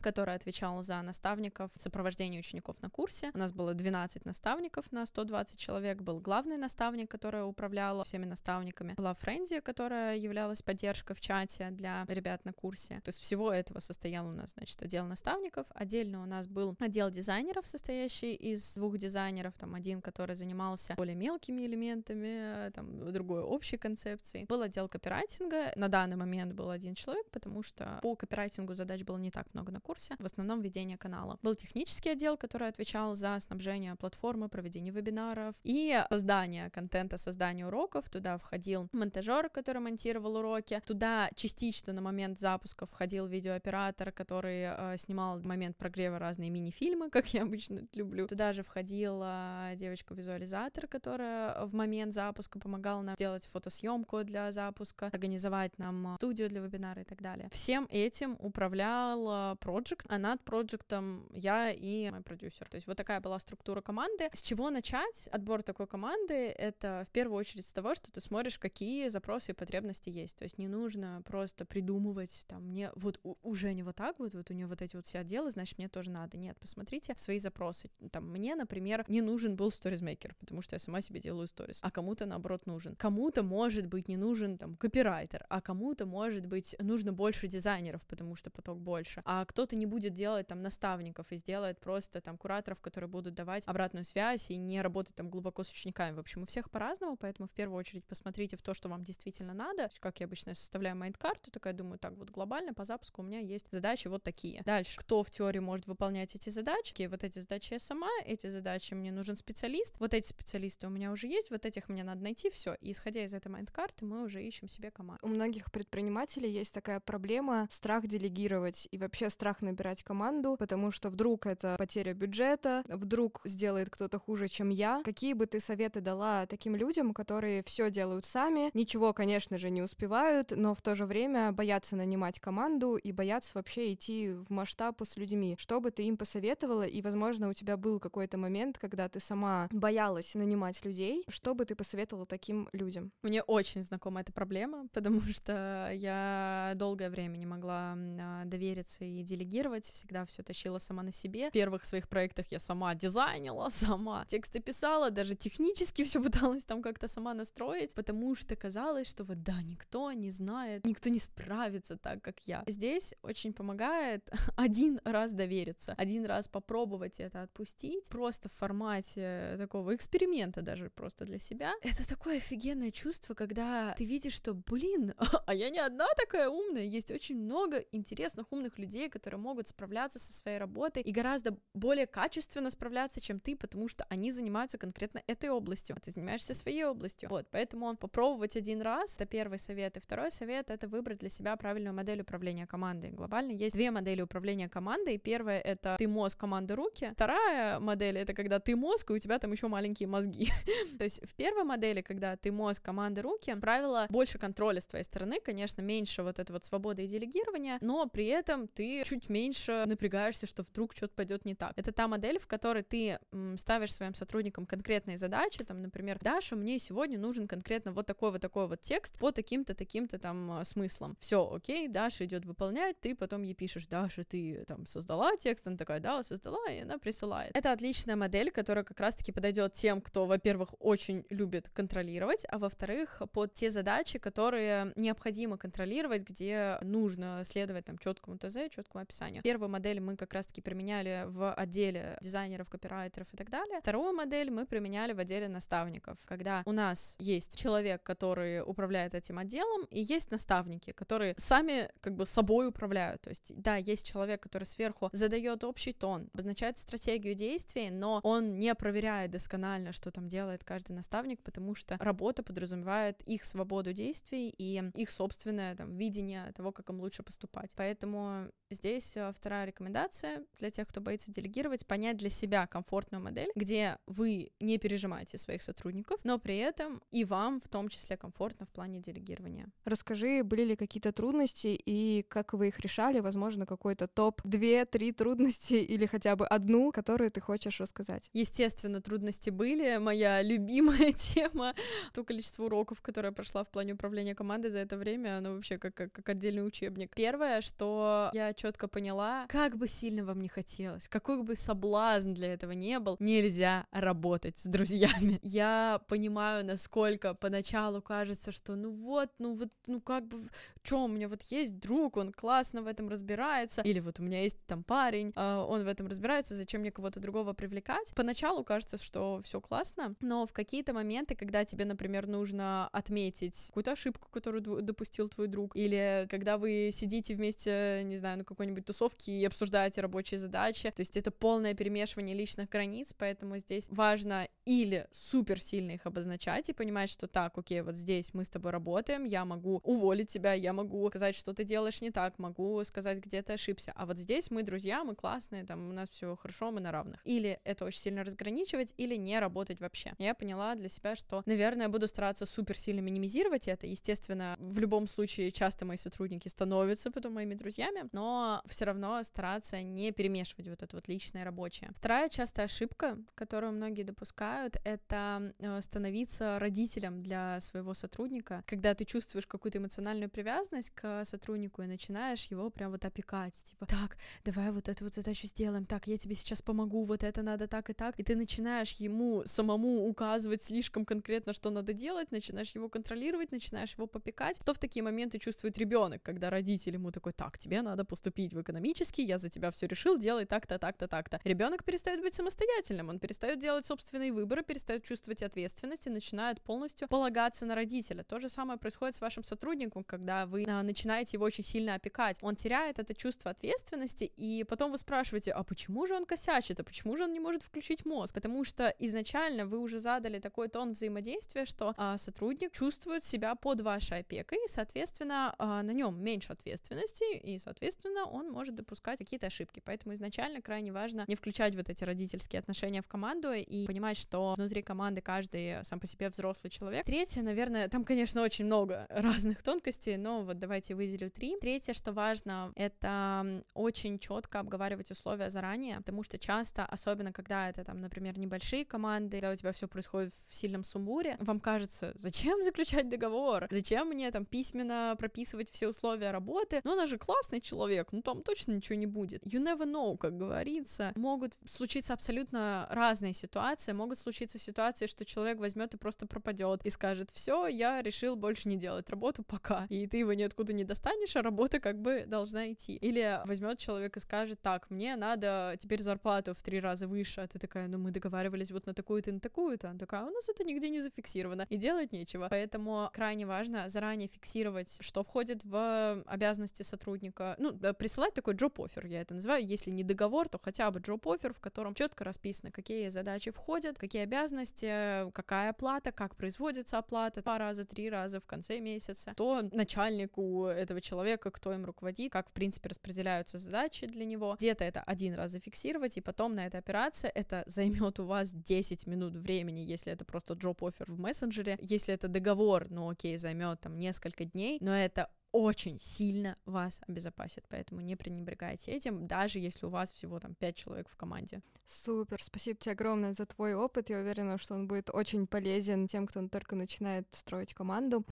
который 0.00 0.34
отвечал 0.34 0.82
за 0.82 1.02
наставников, 1.02 1.70
сопровождение 1.76 2.40
учеников 2.40 2.80
на 2.80 2.88
курсе, 2.88 3.30
у 3.34 3.38
нас 3.38 3.52
было 3.52 3.74
12 3.74 4.24
наставников 4.24 4.92
на 4.92 5.04
120 5.04 5.58
человек, 5.58 6.00
был 6.00 6.20
главный 6.20 6.56
наставник, 6.56 7.10
который 7.10 7.46
управлял 7.46 8.02
всеми 8.04 8.24
наставниками, 8.24 8.94
была 8.94 9.14
Френди, 9.14 9.60
которая 9.60 10.16
являлась 10.16 10.62
поддержкой 10.62 11.14
в 11.14 11.20
чате 11.20 11.68
для 11.70 12.04
ребят 12.08 12.44
на 12.44 12.52
курсе, 12.52 13.00
то 13.00 13.08
есть 13.10 13.20
всего 13.20 13.52
этого 13.52 13.80
состоял 13.80 14.26
у 14.26 14.32
нас, 14.32 14.52
значит, 14.52 14.80
отдел 14.82 15.06
наставников, 15.06 15.66
отдельно 15.74 16.22
у 16.22 16.26
нас 16.26 16.46
был 16.46 16.76
отдел 16.78 17.10
дизайнеров, 17.10 17.66
состоящий 17.66 18.34
из 18.34 18.74
двух 18.74 18.98
дизайнеров, 18.98 19.54
там 19.58 19.74
один, 19.74 20.00
который 20.00 20.36
занимался 20.36 20.94
более 21.02 21.16
мелкими 21.16 21.66
элементами, 21.66 22.70
там, 22.70 23.12
другой 23.12 23.42
общей 23.42 23.76
концепции. 23.76 24.46
Был 24.48 24.62
отдел 24.62 24.88
копирайтинга, 24.88 25.72
на 25.74 25.88
данный 25.88 26.14
момент 26.14 26.52
был 26.52 26.70
один 26.70 26.94
человек, 26.94 27.26
потому 27.32 27.64
что 27.64 27.98
по 28.02 28.14
копирайтингу 28.14 28.76
задач 28.76 29.02
было 29.02 29.18
не 29.18 29.32
так 29.32 29.52
много 29.52 29.72
на 29.72 29.80
курсе, 29.80 30.14
в 30.20 30.24
основном 30.24 30.60
ведение 30.62 30.96
канала. 30.96 31.38
Был 31.42 31.56
технический 31.56 32.10
отдел, 32.10 32.36
который 32.36 32.68
отвечал 32.68 33.16
за 33.16 33.40
снабжение 33.40 33.96
платформы, 33.96 34.48
проведение 34.48 34.92
вебинаров 34.92 35.56
и 35.64 36.00
создание 36.08 36.70
контента, 36.70 37.18
создание 37.18 37.66
уроков. 37.66 38.08
Туда 38.08 38.38
входил 38.38 38.88
монтажер, 38.92 39.48
который 39.48 39.80
монтировал 39.80 40.36
уроки. 40.36 40.80
Туда 40.86 41.30
частично 41.34 41.92
на 41.92 42.00
момент 42.00 42.38
запуска 42.38 42.86
входил 42.86 43.26
видеооператор, 43.26 44.12
который 44.12 44.66
э, 44.68 44.96
снимал 44.98 45.40
в 45.40 45.46
момент 45.46 45.76
прогрева 45.76 46.20
разные 46.20 46.50
мини-фильмы, 46.50 47.10
как 47.16 47.34
я 47.34 47.42
обычно 47.42 47.80
люблю. 47.94 48.28
Туда 48.28 48.52
же 48.52 48.62
входила 48.62 49.72
девочка-визуализатор, 49.74 50.86
которая 50.92 51.64
в 51.64 51.74
момент 51.74 52.12
запуска 52.12 52.58
помогала 52.58 53.00
нам 53.00 53.16
делать 53.16 53.48
фотосъемку 53.50 54.24
для 54.24 54.52
запуска, 54.52 55.06
организовать 55.06 55.78
нам 55.78 56.16
студию 56.18 56.50
для 56.50 56.60
вебинара 56.60 57.00
и 57.00 57.04
так 57.04 57.22
далее. 57.22 57.48
Всем 57.50 57.88
этим 57.90 58.36
управлял 58.38 59.56
проект, 59.56 60.04
а 60.08 60.18
над 60.18 60.44
проектом 60.44 61.26
я 61.32 61.70
и 61.70 62.10
мой 62.10 62.20
продюсер. 62.20 62.68
То 62.68 62.76
есть 62.76 62.86
вот 62.86 62.98
такая 62.98 63.20
была 63.20 63.38
структура 63.38 63.80
команды. 63.80 64.28
С 64.32 64.42
чего 64.42 64.68
начать 64.68 65.28
отбор 65.32 65.62
такой 65.62 65.86
команды? 65.86 66.48
Это 66.48 67.06
в 67.08 67.12
первую 67.12 67.38
очередь 67.38 67.64
с 67.64 67.72
того, 67.72 67.94
что 67.94 68.12
ты 68.12 68.20
смотришь, 68.20 68.58
какие 68.58 69.08
запросы 69.08 69.52
и 69.52 69.54
потребности 69.54 70.10
есть. 70.10 70.36
То 70.36 70.44
есть 70.44 70.58
не 70.58 70.68
нужно 70.68 71.22
просто 71.24 71.64
придумывать, 71.64 72.44
там, 72.46 72.66
мне 72.66 72.90
вот 72.96 73.18
уже 73.42 73.72
не 73.72 73.82
вот 73.82 73.96
так 73.96 74.18
вот, 74.18 74.34
вот 74.34 74.50
у 74.50 74.54
нее 74.54 74.66
вот 74.66 74.82
эти 74.82 74.94
вот 74.96 75.06
все 75.06 75.20
отделы, 75.20 75.50
значит, 75.50 75.78
мне 75.78 75.88
тоже 75.88 76.10
надо. 76.10 76.36
Нет, 76.36 76.58
посмотрите 76.58 77.14
свои 77.16 77.38
запросы. 77.38 77.88
Там, 78.10 78.30
мне, 78.30 78.54
например, 78.54 79.04
не 79.08 79.22
нужен 79.22 79.56
был 79.56 79.70
сторизмейкер, 79.70 80.34
потому 80.38 80.60
что 80.60 80.74
я 80.74 80.78
сама 80.82 81.00
себе 81.00 81.20
делаю 81.20 81.46
сторис, 81.48 81.80
а 81.82 81.90
кому-то, 81.90 82.26
наоборот, 82.26 82.66
нужен. 82.66 82.94
Кому-то, 82.96 83.42
может 83.42 83.86
быть, 83.86 84.08
не 84.08 84.16
нужен 84.16 84.58
там 84.58 84.76
копирайтер, 84.76 85.46
а 85.48 85.60
кому-то, 85.60 86.06
может 86.06 86.46
быть, 86.46 86.76
нужно 86.80 87.12
больше 87.12 87.48
дизайнеров, 87.48 88.02
потому 88.06 88.36
что 88.36 88.50
поток 88.50 88.78
больше, 88.78 89.22
а 89.24 89.44
кто-то 89.44 89.76
не 89.76 89.86
будет 89.86 90.12
делать 90.12 90.46
там 90.46 90.62
наставников 90.62 91.32
и 91.32 91.36
сделает 91.36 91.80
просто 91.80 92.20
там 92.20 92.36
кураторов, 92.36 92.80
которые 92.80 93.08
будут 93.08 93.34
давать 93.34 93.66
обратную 93.66 94.04
связь 94.04 94.50
и 94.50 94.56
не 94.56 94.82
работать 94.82 95.14
там 95.14 95.30
глубоко 95.30 95.64
с 95.64 95.70
учениками. 95.70 96.14
В 96.16 96.20
общем, 96.20 96.42
у 96.42 96.46
всех 96.46 96.70
по-разному, 96.70 97.16
поэтому 97.16 97.48
в 97.48 97.52
первую 97.52 97.78
очередь 97.78 98.04
посмотрите 98.04 98.56
в 98.56 98.62
то, 98.62 98.74
что 98.74 98.88
вам 98.88 99.04
действительно 99.04 99.54
надо. 99.54 99.88
Как 100.00 100.20
я 100.20 100.26
обычно 100.26 100.54
составляю 100.54 100.96
майнд-карту, 100.96 101.50
такая 101.50 101.72
думаю, 101.72 101.98
так 101.98 102.16
вот 102.16 102.30
глобально 102.30 102.74
по 102.74 102.84
запуску 102.84 103.22
у 103.22 103.24
меня 103.24 103.38
есть 103.38 103.66
задачи 103.70 104.08
вот 104.08 104.22
такие. 104.22 104.62
Дальше, 104.64 104.98
кто 104.98 105.22
в 105.22 105.30
теории 105.30 105.60
может 105.60 105.86
выполнять 105.86 106.34
эти 106.34 106.50
задачки? 106.50 107.04
Вот 107.04 107.24
эти 107.24 107.38
задачи 107.38 107.74
я 107.74 107.78
сама, 107.78 108.10
эти 108.24 108.48
задачи 108.48 108.94
мне 108.94 109.12
нужен 109.12 109.36
специалист, 109.36 109.94
вот 109.98 110.14
эти 110.14 110.28
специалисты 110.72 110.86
у 110.86 110.90
меня 110.90 111.12
уже 111.12 111.26
есть, 111.26 111.50
вот 111.50 111.66
этих 111.66 111.88
мне 111.88 112.04
надо 112.04 112.22
найти, 112.22 112.50
все. 112.50 112.74
И 112.80 112.92
исходя 112.92 113.24
из 113.24 113.34
этой 113.34 113.48
майнд-карты, 113.48 114.04
мы 114.04 114.24
уже 114.24 114.42
ищем 114.42 114.68
себе 114.68 114.90
команду. 114.90 115.24
У 115.24 115.28
многих 115.28 115.70
предпринимателей 115.70 116.50
есть 116.50 116.74
такая 116.74 117.00
проблема 117.00 117.68
страх 117.70 118.06
делегировать 118.06 118.88
и 118.90 118.98
вообще 118.98 119.30
страх 119.30 119.62
набирать 119.62 120.02
команду, 120.02 120.56
потому 120.58 120.90
что 120.90 121.10
вдруг 121.10 121.46
это 121.46 121.76
потеря 121.78 122.14
бюджета, 122.14 122.82
вдруг 122.88 123.40
сделает 123.44 123.90
кто-то 123.90 124.18
хуже, 124.18 124.48
чем 124.48 124.70
я. 124.70 125.02
Какие 125.04 125.34
бы 125.34 125.46
ты 125.46 125.60
советы 125.60 126.00
дала 126.00 126.46
таким 126.46 126.76
людям, 126.76 127.14
которые 127.14 127.62
все 127.64 127.90
делают 127.90 128.24
сами, 128.24 128.70
ничего, 128.74 129.12
конечно 129.12 129.58
же, 129.58 129.70
не 129.70 129.82
успевают, 129.82 130.52
но 130.56 130.74
в 130.74 130.80
то 130.80 130.94
же 130.94 131.06
время 131.06 131.52
боятся 131.52 131.96
нанимать 131.96 132.40
команду 132.40 132.96
и 132.96 133.12
боятся 133.12 133.52
вообще 133.54 133.92
идти 133.92 134.32
в 134.32 134.50
масштаб 134.50 135.00
с 135.02 135.16
людьми? 135.16 135.56
Что 135.58 135.80
бы 135.80 135.90
ты 135.90 136.04
им 136.04 136.16
посоветовала? 136.16 136.82
И, 136.82 137.02
возможно, 137.02 137.48
у 137.48 137.52
тебя 137.52 137.76
был 137.76 138.00
какой-то 138.00 138.38
момент, 138.38 138.78
когда 138.78 139.08
ты 139.08 139.20
сама 139.20 139.68
боялась 139.70 140.34
нанимать 140.34 140.61
людей. 140.84 141.24
Что 141.28 141.54
бы 141.54 141.64
ты 141.64 141.74
посоветовала 141.74 142.26
таким 142.26 142.68
людям? 142.72 143.12
Мне 143.22 143.42
очень 143.42 143.82
знакома 143.82 144.20
эта 144.20 144.32
проблема, 144.32 144.88
потому 144.92 145.20
что 145.32 145.90
я 145.92 146.72
долгое 146.76 147.10
время 147.10 147.36
не 147.36 147.46
могла 147.46 147.96
а, 147.96 148.44
довериться 148.44 149.04
и 149.04 149.22
делегировать, 149.22 149.84
всегда 149.84 150.24
все 150.26 150.42
тащила 150.42 150.78
сама 150.78 151.02
на 151.02 151.12
себе. 151.12 151.48
В 151.48 151.52
первых 151.52 151.84
своих 151.84 152.08
проектах 152.08 152.46
я 152.52 152.58
сама 152.58 152.94
дизайнила, 152.94 153.68
сама 153.70 154.24
тексты 154.26 154.60
писала, 154.60 155.10
даже 155.10 155.34
технически 155.34 156.04
все 156.04 156.22
пыталась 156.22 156.64
там 156.64 156.82
как-то 156.82 157.08
сама 157.08 157.34
настроить, 157.34 157.94
потому 157.94 158.34
что 158.34 158.56
казалось, 158.56 159.08
что 159.08 159.24
вот 159.24 159.42
да, 159.42 159.62
никто 159.62 160.12
не 160.12 160.30
знает, 160.30 160.84
никто 160.84 161.10
не 161.10 161.18
справится 161.18 161.96
так, 161.96 162.22
как 162.22 162.40
я. 162.46 162.62
Здесь 162.66 163.14
очень 163.22 163.52
помогает 163.52 164.30
один 164.56 165.00
раз 165.04 165.32
довериться, 165.32 165.94
один 165.96 166.26
раз 166.26 166.48
попробовать 166.48 167.20
это 167.20 167.42
отпустить, 167.42 168.08
просто 168.08 168.48
в 168.48 168.52
формате 168.52 169.56
такого 169.58 169.94
эксперимента 169.94 170.51
даже 170.60 170.90
просто 170.90 171.24
для 171.24 171.38
себя. 171.38 171.72
Это 171.80 172.06
такое 172.06 172.36
офигенное 172.36 172.90
чувство, 172.90 173.32
когда 173.34 173.94
ты 173.96 174.04
видишь, 174.04 174.34
что, 174.34 174.52
блин, 174.52 175.14
а 175.46 175.54
я 175.54 175.70
не 175.70 175.78
одна 175.78 176.06
такая 176.18 176.48
умная, 176.50 176.82
есть 176.82 177.10
очень 177.10 177.38
много 177.38 177.78
интересных 177.92 178.52
умных 178.52 178.78
людей, 178.78 179.08
которые 179.08 179.40
могут 179.40 179.68
справляться 179.68 180.18
со 180.18 180.32
своей 180.32 180.58
работой 180.58 181.02
и 181.02 181.12
гораздо 181.12 181.56
более 181.72 182.06
качественно 182.06 182.68
справляться, 182.68 183.20
чем 183.20 183.40
ты, 183.40 183.56
потому 183.56 183.88
что 183.88 184.04
они 184.10 184.32
занимаются 184.32 184.76
конкретно 184.76 185.22
этой 185.26 185.48
областью, 185.48 185.96
а 185.96 186.00
ты 186.00 186.10
занимаешься 186.10 186.52
своей 186.52 186.84
областью. 186.84 187.28
Вот, 187.30 187.46
поэтому 187.50 187.96
попробовать 187.96 188.56
один 188.56 188.82
раз, 188.82 189.16
это 189.16 189.26
первый 189.26 189.58
совет, 189.58 189.96
и 189.96 190.00
второй 190.00 190.30
совет— 190.30 190.70
это 190.70 190.88
выбрать 190.88 191.18
для 191.18 191.28
себя 191.28 191.56
правильную 191.56 191.94
модель 191.94 192.20
управления 192.20 192.66
командой. 192.66 193.10
Глобально 193.10 193.52
есть 193.52 193.74
две 193.76 193.90
модели 193.90 194.20
управления 194.22 194.68
командой. 194.68 195.18
Первая— 195.18 195.60
это 195.60 195.96
ты 195.98 196.08
мозг, 196.08 196.38
команда 196.38 196.74
руки. 196.74 197.10
Вторая 197.14 197.78
модель— 197.78 198.18
это 198.18 198.34
когда 198.34 198.58
ты 198.58 198.74
мозг, 198.74 199.10
и 199.10 199.12
у 199.14 199.18
тебя 199.18 199.38
там 199.38 199.52
еще 199.52 199.68
маленькие 199.68 200.08
мозги. 200.08 200.41
То 200.98 201.04
есть 201.04 201.24
в 201.26 201.34
первой 201.34 201.64
модели, 201.64 202.00
когда 202.00 202.36
ты 202.36 202.52
мозг, 202.52 202.82
команда 202.82 203.22
руки, 203.22 203.54
правило, 203.60 204.06
больше 204.10 204.38
контроля 204.38 204.80
с 204.80 204.86
твоей 204.86 205.04
стороны, 205.04 205.40
конечно, 205.40 205.82
меньше 205.82 206.22
вот 206.22 206.38
этой 206.38 206.52
вот 206.52 206.64
свободы 206.64 207.04
и 207.04 207.06
делегирования, 207.06 207.78
но 207.80 208.06
при 208.06 208.26
этом 208.26 208.68
ты 208.68 209.02
чуть 209.04 209.28
меньше 209.28 209.84
напрягаешься, 209.86 210.46
что 210.46 210.62
вдруг 210.62 210.92
что-то 210.94 211.14
пойдет 211.14 211.44
не 211.44 211.54
так. 211.54 211.72
Это 211.76 211.92
та 211.92 212.08
модель, 212.08 212.38
в 212.38 212.46
которой 212.46 212.82
ты 212.82 213.18
ставишь 213.56 213.94
своим 213.94 214.14
сотрудникам 214.14 214.66
конкретные 214.66 215.18
задачи, 215.18 215.64
там, 215.64 215.82
например, 215.82 216.18
Даша, 216.20 216.56
мне 216.56 216.78
сегодня 216.78 217.18
нужен 217.18 217.46
конкретно 217.46 217.92
вот 217.92 218.06
такой 218.06 218.30
вот 218.30 218.40
такой 218.40 218.66
вот 218.66 218.80
текст 218.80 219.18
по 219.18 219.30
таким-то 219.30 219.74
таким-то 219.74 220.18
там 220.18 220.50
а, 220.52 220.64
смыслам. 220.64 221.16
Все, 221.20 221.48
окей, 221.50 221.88
Даша 221.88 222.24
идет 222.24 222.44
выполнять, 222.44 223.00
ты 223.00 223.14
потом 223.14 223.42
ей 223.42 223.54
пишешь, 223.54 223.86
Даша, 223.86 224.24
ты 224.24 224.64
там 224.66 224.86
создала 224.86 225.36
текст, 225.36 225.66
она 225.66 225.76
такая, 225.76 226.00
да, 226.00 226.22
создала, 226.22 226.70
и 226.70 226.80
она 226.80 226.98
присылает. 226.98 227.56
Это 227.56 227.72
отличная 227.72 228.16
модель, 228.16 228.50
которая 228.50 228.84
как 228.84 228.98
раз-таки 229.00 229.32
подойдет 229.32 229.72
тем, 229.72 230.00
кто, 230.00 230.21
во-первых, 230.26 230.74
очень 230.78 231.24
любит 231.30 231.68
контролировать, 231.68 232.44
а 232.48 232.58
во-вторых, 232.58 233.22
под 233.32 233.54
те 233.54 233.70
задачи, 233.70 234.18
которые 234.18 234.92
необходимо 234.96 235.56
контролировать, 235.58 236.22
где 236.22 236.78
нужно 236.82 237.42
следовать 237.44 237.86
там 237.86 237.98
четкому 237.98 238.38
ТЗ, 238.38 238.70
четкому 238.70 239.02
описанию. 239.02 239.42
Первую 239.42 239.68
модель 239.68 240.00
мы 240.00 240.16
как 240.16 240.32
раз-таки 240.34 240.60
применяли 240.60 241.24
в 241.26 241.52
отделе 241.52 242.18
дизайнеров, 242.20 242.68
копирайтеров 242.68 243.32
и 243.32 243.36
так 243.36 243.50
далее. 243.50 243.80
Вторую 243.80 244.14
модель 244.14 244.50
мы 244.50 244.66
применяли 244.66 245.12
в 245.12 245.18
отделе 245.18 245.48
наставников, 245.48 246.18
когда 246.24 246.62
у 246.66 246.72
нас 246.72 247.16
есть 247.18 247.56
человек, 247.56 248.02
который 248.02 248.62
управляет 248.62 249.14
этим 249.14 249.38
отделом, 249.38 249.86
и 249.90 250.00
есть 250.00 250.30
наставники, 250.30 250.92
которые 250.92 251.34
сами 251.38 251.90
как 252.00 252.14
бы 252.14 252.26
собой 252.26 252.68
управляют. 252.68 253.22
То 253.22 253.30
есть, 253.30 253.52
да, 253.56 253.76
есть 253.76 254.06
человек, 254.06 254.42
который 254.42 254.64
сверху 254.64 255.10
задает 255.12 255.64
общий 255.64 255.92
тон, 255.92 256.28
обозначает 256.32 256.78
стратегию 256.78 257.34
действий, 257.34 257.90
но 257.90 258.20
он 258.22 258.58
не 258.58 258.74
проверяет 258.74 259.30
досконально, 259.30 259.92
что 259.92 260.10
там 260.12 260.28
делает 260.28 260.64
каждый 260.64 260.92
наставник, 260.92 261.42
потому 261.42 261.74
что 261.74 261.96
работа 261.98 262.42
подразумевает 262.42 263.22
их 263.22 263.44
свободу 263.44 263.92
действий 263.92 264.48
и 264.50 264.82
их 264.94 265.10
собственное 265.10 265.74
там 265.74 265.96
видение 265.96 266.52
того, 266.52 266.72
как 266.72 266.90
им 266.90 267.00
лучше 267.00 267.22
поступать. 267.22 267.72
Поэтому 267.76 268.48
здесь 268.70 269.16
э, 269.16 269.32
вторая 269.32 269.66
рекомендация 269.66 270.44
для 270.58 270.70
тех, 270.70 270.88
кто 270.88 271.00
боится 271.00 271.32
делегировать, 271.32 271.86
понять 271.86 272.16
для 272.16 272.30
себя 272.30 272.66
комфортную 272.66 273.22
модель, 273.22 273.50
где 273.54 273.98
вы 274.06 274.52
не 274.60 274.78
пережимаете 274.78 275.38
своих 275.38 275.62
сотрудников, 275.62 276.20
но 276.24 276.38
при 276.38 276.58
этом 276.58 277.02
и 277.10 277.24
вам 277.24 277.60
в 277.60 277.68
том 277.68 277.88
числе 277.88 278.16
комфортно 278.16 278.66
в 278.66 278.70
плане 278.70 279.00
делегирования. 279.00 279.70
Расскажи, 279.84 280.42
были 280.44 280.64
ли 280.64 280.76
какие-то 280.76 281.12
трудности 281.12 281.68
и 281.68 282.22
как 282.28 282.52
вы 282.52 282.68
их 282.68 282.80
решали? 282.80 283.20
Возможно, 283.20 283.66
какой-то 283.66 284.06
топ 284.08 284.40
две-три 284.44 285.12
трудности 285.12 285.74
или 285.74 286.06
хотя 286.06 286.36
бы 286.36 286.46
одну, 286.46 286.92
которую 286.92 287.30
ты 287.30 287.40
хочешь 287.40 287.80
рассказать? 287.80 288.30
Естественно, 288.32 289.00
трудности 289.00 289.50
были. 289.50 289.96
Моя 290.02 290.42
любимая 290.42 291.12
тема. 291.16 291.74
То 292.12 292.24
количество 292.24 292.64
уроков, 292.64 293.00
которое 293.00 293.28
я 293.28 293.32
прошла 293.32 293.62
в 293.62 293.68
плане 293.68 293.94
управления 293.94 294.34
командой 294.34 294.70
за 294.70 294.78
это 294.78 294.96
время, 294.96 295.38
оно 295.38 295.54
вообще 295.54 295.78
как, 295.78 295.94
как, 295.94 296.12
как 296.12 296.28
отдельный 296.28 296.66
учебник. 296.66 297.14
Первое, 297.14 297.60
что 297.60 298.30
я 298.34 298.52
четко 298.52 298.88
поняла, 298.88 299.46
как 299.48 299.76
бы 299.76 299.86
сильно 299.86 300.24
вам 300.24 300.40
не 300.40 300.48
хотелось, 300.48 301.08
какой 301.08 301.42
бы 301.42 301.54
соблазн 301.56 302.32
для 302.32 302.52
этого 302.52 302.72
не 302.72 302.98
был, 302.98 303.16
нельзя 303.20 303.86
работать 303.92 304.58
с 304.58 304.66
друзьями. 304.66 305.38
Я 305.42 306.00
понимаю, 306.08 306.64
насколько 306.64 307.34
поначалу 307.34 308.02
кажется, 308.02 308.50
что 308.50 308.74
ну 308.74 308.90
вот, 308.90 309.30
ну 309.38 309.54
вот, 309.54 309.70
ну 309.86 310.00
как 310.00 310.26
бы, 310.26 310.38
что, 310.82 311.04
у 311.04 311.08
меня 311.08 311.28
вот 311.28 311.42
есть 311.42 311.78
друг, 311.78 312.16
он 312.16 312.32
классно 312.32 312.82
в 312.82 312.86
этом 312.86 313.08
разбирается, 313.08 313.82
или 313.82 314.00
вот 314.00 314.18
у 314.18 314.22
меня 314.22 314.42
есть 314.42 314.58
там 314.66 314.82
парень, 314.82 315.32
а, 315.36 315.64
он 315.64 315.84
в 315.84 315.88
этом 315.88 316.08
разбирается, 316.08 316.56
зачем 316.56 316.80
мне 316.80 316.90
кого-то 316.90 317.20
другого 317.20 317.52
привлекать? 317.52 318.12
Поначалу 318.14 318.64
кажется, 318.64 318.98
что 318.98 319.40
все 319.44 319.60
классно, 319.60 319.91
но 320.20 320.46
в 320.46 320.52
какие-то 320.52 320.92
моменты, 320.92 321.34
когда 321.34 321.64
тебе, 321.64 321.84
например, 321.84 322.26
нужно 322.26 322.88
отметить 322.92 323.66
какую-то 323.68 323.92
ошибку, 323.92 324.28
которую 324.30 324.82
допустил 324.82 325.28
твой 325.28 325.48
друг, 325.48 325.76
или 325.76 326.26
когда 326.30 326.58
вы 326.58 326.90
сидите 326.92 327.34
вместе, 327.34 328.02
не 328.04 328.16
знаю, 328.16 328.38
на 328.38 328.44
какой-нибудь 328.44 328.84
тусовке 328.84 329.32
и 329.32 329.44
обсуждаете 329.44 330.00
рабочие 330.00 330.38
задачи, 330.38 330.90
то 330.90 331.00
есть 331.00 331.16
это 331.16 331.30
полное 331.30 331.74
перемешивание 331.74 332.36
личных 332.36 332.68
границ, 332.68 333.14
поэтому 333.16 333.58
здесь 333.58 333.88
важно 333.90 334.48
или 334.64 335.06
супер 335.10 335.60
сильно 335.60 335.92
их 335.92 336.06
обозначать 336.06 336.68
и 336.68 336.72
понимать, 336.72 337.10
что 337.10 337.26
так, 337.26 337.56
окей, 337.58 337.82
вот 337.82 337.96
здесь 337.96 338.34
мы 338.34 338.44
с 338.44 338.50
тобой 338.50 338.70
работаем, 338.70 339.24
я 339.24 339.44
могу 339.44 339.80
уволить 339.84 340.28
тебя, 340.28 340.52
я 340.52 340.72
могу 340.72 341.08
сказать, 341.08 341.34
что 341.34 341.52
ты 341.52 341.64
делаешь 341.64 342.00
не 342.00 342.10
так, 342.10 342.38
могу 342.38 342.82
сказать, 342.84 343.18
где 343.18 343.42
ты 343.42 343.54
ошибся, 343.54 343.92
а 343.96 344.06
вот 344.06 344.18
здесь 344.18 344.50
мы 344.50 344.62
друзья, 344.62 345.04
мы 345.04 345.14
классные, 345.14 345.64
там 345.64 345.88
у 345.88 345.92
нас 345.92 346.08
все 346.10 346.36
хорошо, 346.36 346.70
мы 346.70 346.80
на 346.80 346.92
равных. 346.92 347.20
Или 347.24 347.60
это 347.64 347.84
очень 347.84 348.00
сильно 348.00 348.24
разграничивать, 348.24 348.94
или 348.96 349.16
не 349.16 349.38
работать 349.38 349.80
вообще. 349.82 350.14
Я 350.18 350.34
поняла 350.34 350.74
для 350.74 350.88
себя, 350.88 351.14
что, 351.14 351.42
наверное, 351.46 351.88
буду 351.88 352.08
стараться 352.08 352.46
супер 352.46 352.76
сильно 352.76 353.00
минимизировать 353.00 353.68
это. 353.68 353.86
Естественно, 353.86 354.56
в 354.58 354.78
любом 354.78 355.06
случае 355.06 355.50
часто 355.50 355.84
мои 355.84 355.96
сотрудники 355.96 356.48
становятся 356.48 357.10
потом 357.10 357.34
моими 357.34 357.54
друзьями, 357.54 358.08
но 358.12 358.62
все 358.66 358.84
равно 358.86 359.22
стараться 359.22 359.82
не 359.82 360.12
перемешивать 360.12 360.68
вот 360.68 360.82
это 360.82 360.96
вот 360.96 361.08
личное 361.08 361.44
рабочее. 361.44 361.90
Вторая 361.94 362.28
частая 362.28 362.66
ошибка, 362.66 363.18
которую 363.34 363.72
многие 363.72 364.02
допускают, 364.02 364.76
это 364.84 365.52
э, 365.58 365.80
становиться 365.80 366.58
родителем 366.58 367.22
для 367.22 367.60
своего 367.60 367.94
сотрудника, 367.94 368.62
когда 368.66 368.94
ты 368.94 369.04
чувствуешь 369.04 369.46
какую-то 369.46 369.78
эмоциональную 369.78 370.30
привязанность 370.30 370.90
к 370.90 371.24
сотруднику 371.24 371.82
и 371.82 371.86
начинаешь 371.86 372.46
его 372.46 372.70
прям 372.70 372.92
вот 372.92 373.04
опекать, 373.04 373.54
типа, 373.64 373.86
так, 373.86 374.16
давай 374.44 374.70
вот 374.70 374.88
эту 374.88 375.04
вот 375.04 375.14
задачу 375.14 375.46
сделаем, 375.46 375.84
так, 375.84 376.06
я 376.06 376.16
тебе 376.16 376.34
сейчас 376.34 376.62
помогу, 376.62 377.04
вот 377.04 377.22
это 377.22 377.42
надо 377.42 377.66
так 377.68 377.90
и 377.90 377.92
так, 377.92 378.18
и 378.18 378.22
ты 378.22 378.36
начинаешь 378.36 378.92
ему 378.92 379.42
самому 379.44 379.71
самому 379.72 380.06
указывать 380.06 380.62
слишком 380.62 381.04
конкретно, 381.04 381.52
что 381.52 381.70
надо 381.70 381.92
делать, 381.92 382.32
начинаешь 382.32 382.74
его 382.74 382.88
контролировать, 382.88 383.52
начинаешь 383.52 383.94
его 383.94 384.06
попекать, 384.06 384.58
то 384.64 384.74
в 384.74 384.78
такие 384.78 385.02
моменты 385.02 385.38
чувствует 385.38 385.78
ребенок, 385.78 386.22
когда 386.22 386.50
родитель 386.50 386.94
ему 386.94 387.10
такой, 387.10 387.32
так, 387.32 387.58
тебе 387.58 387.82
надо 387.82 388.04
поступить 388.04 388.52
в 388.52 388.60
экономический, 388.60 389.24
я 389.24 389.38
за 389.38 389.48
тебя 389.48 389.70
все 389.70 389.86
решил, 389.86 390.18
делай 390.18 390.44
так-то, 390.44 390.78
так-то, 390.78 391.08
так-то. 391.08 391.40
Ребенок 391.44 391.84
перестает 391.84 392.20
быть 392.20 392.34
самостоятельным, 392.34 393.08
он 393.08 393.18
перестает 393.18 393.58
делать 393.58 393.86
собственные 393.86 394.32
выборы, 394.32 394.62
перестает 394.62 395.04
чувствовать 395.04 395.42
ответственность 395.42 396.06
и 396.06 396.10
начинает 396.10 396.60
полностью 396.60 397.08
полагаться 397.08 397.64
на 397.66 397.74
родителя. 397.74 398.22
То 398.24 398.40
же 398.40 398.48
самое 398.48 398.78
происходит 398.78 399.14
с 399.14 399.20
вашим 399.20 399.44
сотрудником, 399.44 400.04
когда 400.04 400.46
вы 400.46 400.64
а, 400.68 400.82
начинаете 400.82 401.36
его 401.36 401.46
очень 401.46 401.64
сильно 401.64 401.94
опекать. 401.94 402.38
Он 402.42 402.56
теряет 402.56 402.98
это 402.98 403.14
чувство 403.14 403.50
ответственности, 403.50 404.24
и 404.24 404.64
потом 404.64 404.90
вы 404.92 404.98
спрашиваете, 404.98 405.52
а 405.52 405.62
почему 405.62 406.06
же 406.06 406.14
он 406.14 406.26
косячит, 406.26 406.80
а 406.80 406.84
почему 406.84 407.16
же 407.16 407.24
он 407.24 407.32
не 407.32 407.40
может 407.40 407.62
включить 407.62 408.04
мозг? 408.04 408.34
Потому 408.34 408.64
что 408.64 408.94
изначально 408.98 409.61
вы 409.64 409.78
уже 409.78 410.00
задали 410.00 410.38
такой 410.38 410.68
тон 410.68 410.92
взаимодействия, 410.92 411.64
что 411.64 411.94
а, 411.96 412.18
сотрудник 412.18 412.72
чувствует 412.72 413.24
себя 413.24 413.54
под 413.54 413.80
вашей 413.80 414.20
опекой, 414.20 414.58
и, 414.64 414.68
соответственно, 414.68 415.54
а, 415.58 415.82
на 415.82 415.92
нем 415.92 416.22
меньше 416.22 416.52
ответственности, 416.52 417.36
и, 417.36 417.58
соответственно, 417.58 418.24
он 418.24 418.50
может 418.50 418.74
допускать 418.74 419.18
какие-то 419.18 419.46
ошибки. 419.46 419.82
Поэтому 419.84 420.14
изначально 420.14 420.60
крайне 420.60 420.92
важно 420.92 421.24
не 421.28 421.34
включать 421.34 421.74
вот 421.76 421.88
эти 421.88 422.04
родительские 422.04 422.60
отношения 422.60 423.02
в 423.02 423.08
команду 423.08 423.52
и 423.52 423.86
понимать, 423.86 424.16
что 424.16 424.54
внутри 424.56 424.82
команды 424.82 425.20
каждый 425.20 425.84
сам 425.84 426.00
по 426.00 426.06
себе 426.06 426.28
взрослый 426.28 426.70
человек. 426.70 427.04
Третье, 427.06 427.42
наверное, 427.42 427.88
там, 427.88 428.04
конечно, 428.04 428.42
очень 428.42 428.64
много 428.64 429.06
разных 429.10 429.62
тонкостей, 429.62 430.16
но 430.16 430.42
вот 430.42 430.58
давайте 430.58 430.94
выделю 430.94 431.30
три. 431.30 431.56
Третье, 431.60 431.92
что 431.92 432.12
важно, 432.12 432.72
это 432.76 433.62
очень 433.74 434.18
четко 434.18 434.60
обговаривать 434.60 435.10
условия 435.10 435.50
заранее, 435.50 435.98
потому 435.98 436.22
что 436.22 436.38
часто, 436.38 436.84
особенно 436.84 437.32
когда 437.32 437.68
это 437.68 437.84
там, 437.84 437.98
например, 437.98 438.38
небольшие 438.38 438.84
команды, 438.84 439.40
у 439.52 439.56
тебя 439.56 439.72
все 439.72 439.88
происходит 439.88 440.32
в 440.48 440.54
сильном 440.54 440.84
сумбуре, 440.84 441.36
вам 441.40 441.60
кажется, 441.60 442.12
зачем 442.16 442.62
заключать 442.64 443.08
договор? 443.08 443.66
Зачем 443.70 444.08
мне 444.08 444.30
там 444.30 444.44
письменно 444.44 445.14
прописывать 445.18 445.70
все 445.70 445.88
условия 445.88 446.30
работы? 446.30 446.80
Ну, 446.84 446.92
она 446.92 447.06
же 447.06 447.18
классный 447.18 447.60
человек, 447.60 448.12
ну 448.12 448.22
там 448.22 448.42
точно 448.42 448.72
ничего 448.72 448.96
не 448.96 449.06
будет. 449.06 449.44
You 449.46 449.62
never 449.62 449.86
know, 449.86 450.16
как 450.16 450.36
говорится. 450.36 451.12
Могут 451.16 451.58
случиться 451.66 452.12
абсолютно 452.12 452.86
разные 452.90 453.32
ситуации. 453.32 453.92
Могут 453.92 454.18
случиться 454.18 454.58
ситуации, 454.58 455.06
что 455.06 455.24
человек 455.24 455.58
возьмет 455.58 455.94
и 455.94 455.96
просто 455.96 456.26
пропадет 456.26 456.84
и 456.84 456.90
скажет: 456.90 457.30
Все, 457.30 457.66
я 457.66 458.02
решил 458.02 458.36
больше 458.36 458.68
не 458.68 458.76
делать 458.76 459.08
работу 459.10 459.42
пока. 459.42 459.86
И 459.88 460.06
ты 460.06 460.18
его 460.18 460.32
ниоткуда 460.32 460.72
не 460.72 460.84
достанешь, 460.84 461.36
а 461.36 461.42
работа 461.42 461.80
как 461.80 462.00
бы 462.00 462.24
должна 462.26 462.72
идти. 462.72 462.96
Или 462.96 463.40
возьмет 463.44 463.78
человек 463.78 464.16
и 464.16 464.20
скажет: 464.20 464.60
Так, 464.62 464.90
мне 464.90 465.16
надо 465.16 465.76
теперь 465.78 466.00
зарплату 466.00 466.54
в 466.54 466.62
три 466.62 466.80
раза 466.80 467.06
выше. 467.06 467.40
А 467.40 467.46
ты 467.46 467.58
такая, 467.58 467.88
ну 467.88 467.98
мы 467.98 468.10
договаривались 468.10 468.70
вот 468.70 468.86
на 468.86 468.94
такую-то 468.94 469.30
такую-то. 469.42 469.90
Она 469.90 469.98
такая, 469.98 470.22
«А 470.22 470.24
у 470.24 470.30
нас 470.30 470.48
это 470.48 470.64
нигде 470.64 470.88
не 470.88 471.00
зафиксировано. 471.00 471.66
И 471.68 471.76
делать 471.76 472.12
нечего. 472.12 472.48
Поэтому 472.50 473.10
крайне 473.12 473.46
важно 473.46 473.88
заранее 473.88 474.28
фиксировать, 474.28 474.98
что 475.00 475.22
входит 475.22 475.64
в 475.64 476.22
обязанности 476.26 476.82
сотрудника. 476.82 477.56
Ну, 477.58 477.72
присылать 477.94 478.34
такой 478.34 478.54
job-offer, 478.54 479.06
я 479.06 479.20
это 479.20 479.34
называю. 479.34 479.66
Если 479.66 479.90
не 479.90 480.04
договор, 480.04 480.48
то 480.48 480.58
хотя 480.58 480.90
бы 480.90 481.00
job-offer, 481.00 481.52
в 481.52 481.60
котором 481.60 481.94
четко 481.94 482.24
расписано, 482.24 482.70
какие 482.70 483.08
задачи 483.08 483.50
входят, 483.50 483.98
какие 483.98 484.22
обязанности, 484.22 485.30
какая 485.32 485.70
оплата, 485.70 486.12
как 486.12 486.36
производится 486.36 486.98
оплата, 486.98 487.42
два 487.42 487.58
раза, 487.58 487.84
три 487.84 488.08
раза 488.10 488.40
в 488.40 488.46
конце 488.46 488.80
месяца, 488.80 489.32
то 489.36 489.62
начальнику 489.72 490.66
этого 490.66 491.00
человека, 491.00 491.50
кто 491.50 491.72
им 491.72 491.84
руководит, 491.84 492.32
как, 492.32 492.48
в 492.48 492.52
принципе, 492.52 492.88
распределяются 492.88 493.58
задачи 493.58 494.06
для 494.06 494.24
него. 494.24 494.56
Где-то 494.58 494.84
это 494.84 495.02
один 495.02 495.34
раз 495.34 495.50
зафиксировать, 495.52 496.16
и 496.16 496.20
потом 496.20 496.54
на 496.54 496.66
этой 496.66 496.78
операции 496.80 497.28
это 497.28 497.64
займет 497.66 498.20
у 498.20 498.26
вас 498.26 498.52
10 498.52 499.06
минут 499.06 499.21
времени, 499.30 499.80
если 499.80 500.12
это 500.12 500.24
просто 500.24 500.54
job-offer 500.54 501.04
в 501.06 501.20
мессенджере. 501.20 501.78
Если 501.80 502.14
это 502.14 502.28
договор, 502.28 502.86
ну 502.90 503.10
окей, 503.10 503.36
займет 503.36 503.80
там 503.80 503.98
несколько 503.98 504.44
дней, 504.44 504.78
но 504.80 504.94
это 504.94 505.28
очень 505.52 506.00
сильно 506.00 506.56
вас 506.64 507.00
обезопасит, 507.06 507.64
поэтому 507.68 508.00
не 508.00 508.16
пренебрегайте 508.16 508.90
этим, 508.90 509.26
даже 509.26 509.58
если 509.58 509.86
у 509.86 509.90
вас 509.90 510.12
всего 510.12 510.40
там 510.40 510.54
пять 510.54 510.76
человек 510.76 511.08
в 511.08 511.16
команде. 511.16 511.60
Супер, 511.86 512.42
спасибо 512.42 512.78
тебе 512.78 512.92
огромное 512.92 513.34
за 513.34 513.44
твой 513.44 513.74
опыт, 513.74 514.08
я 514.08 514.20
уверена, 514.20 514.56
что 514.56 514.74
он 514.74 514.88
будет 514.88 515.10
очень 515.10 515.46
полезен 515.46 516.08
тем, 516.08 516.26
кто 516.26 516.48
только 516.48 516.74
начинает 516.74 517.26
строить 517.32 517.74
команду. 517.74 518.24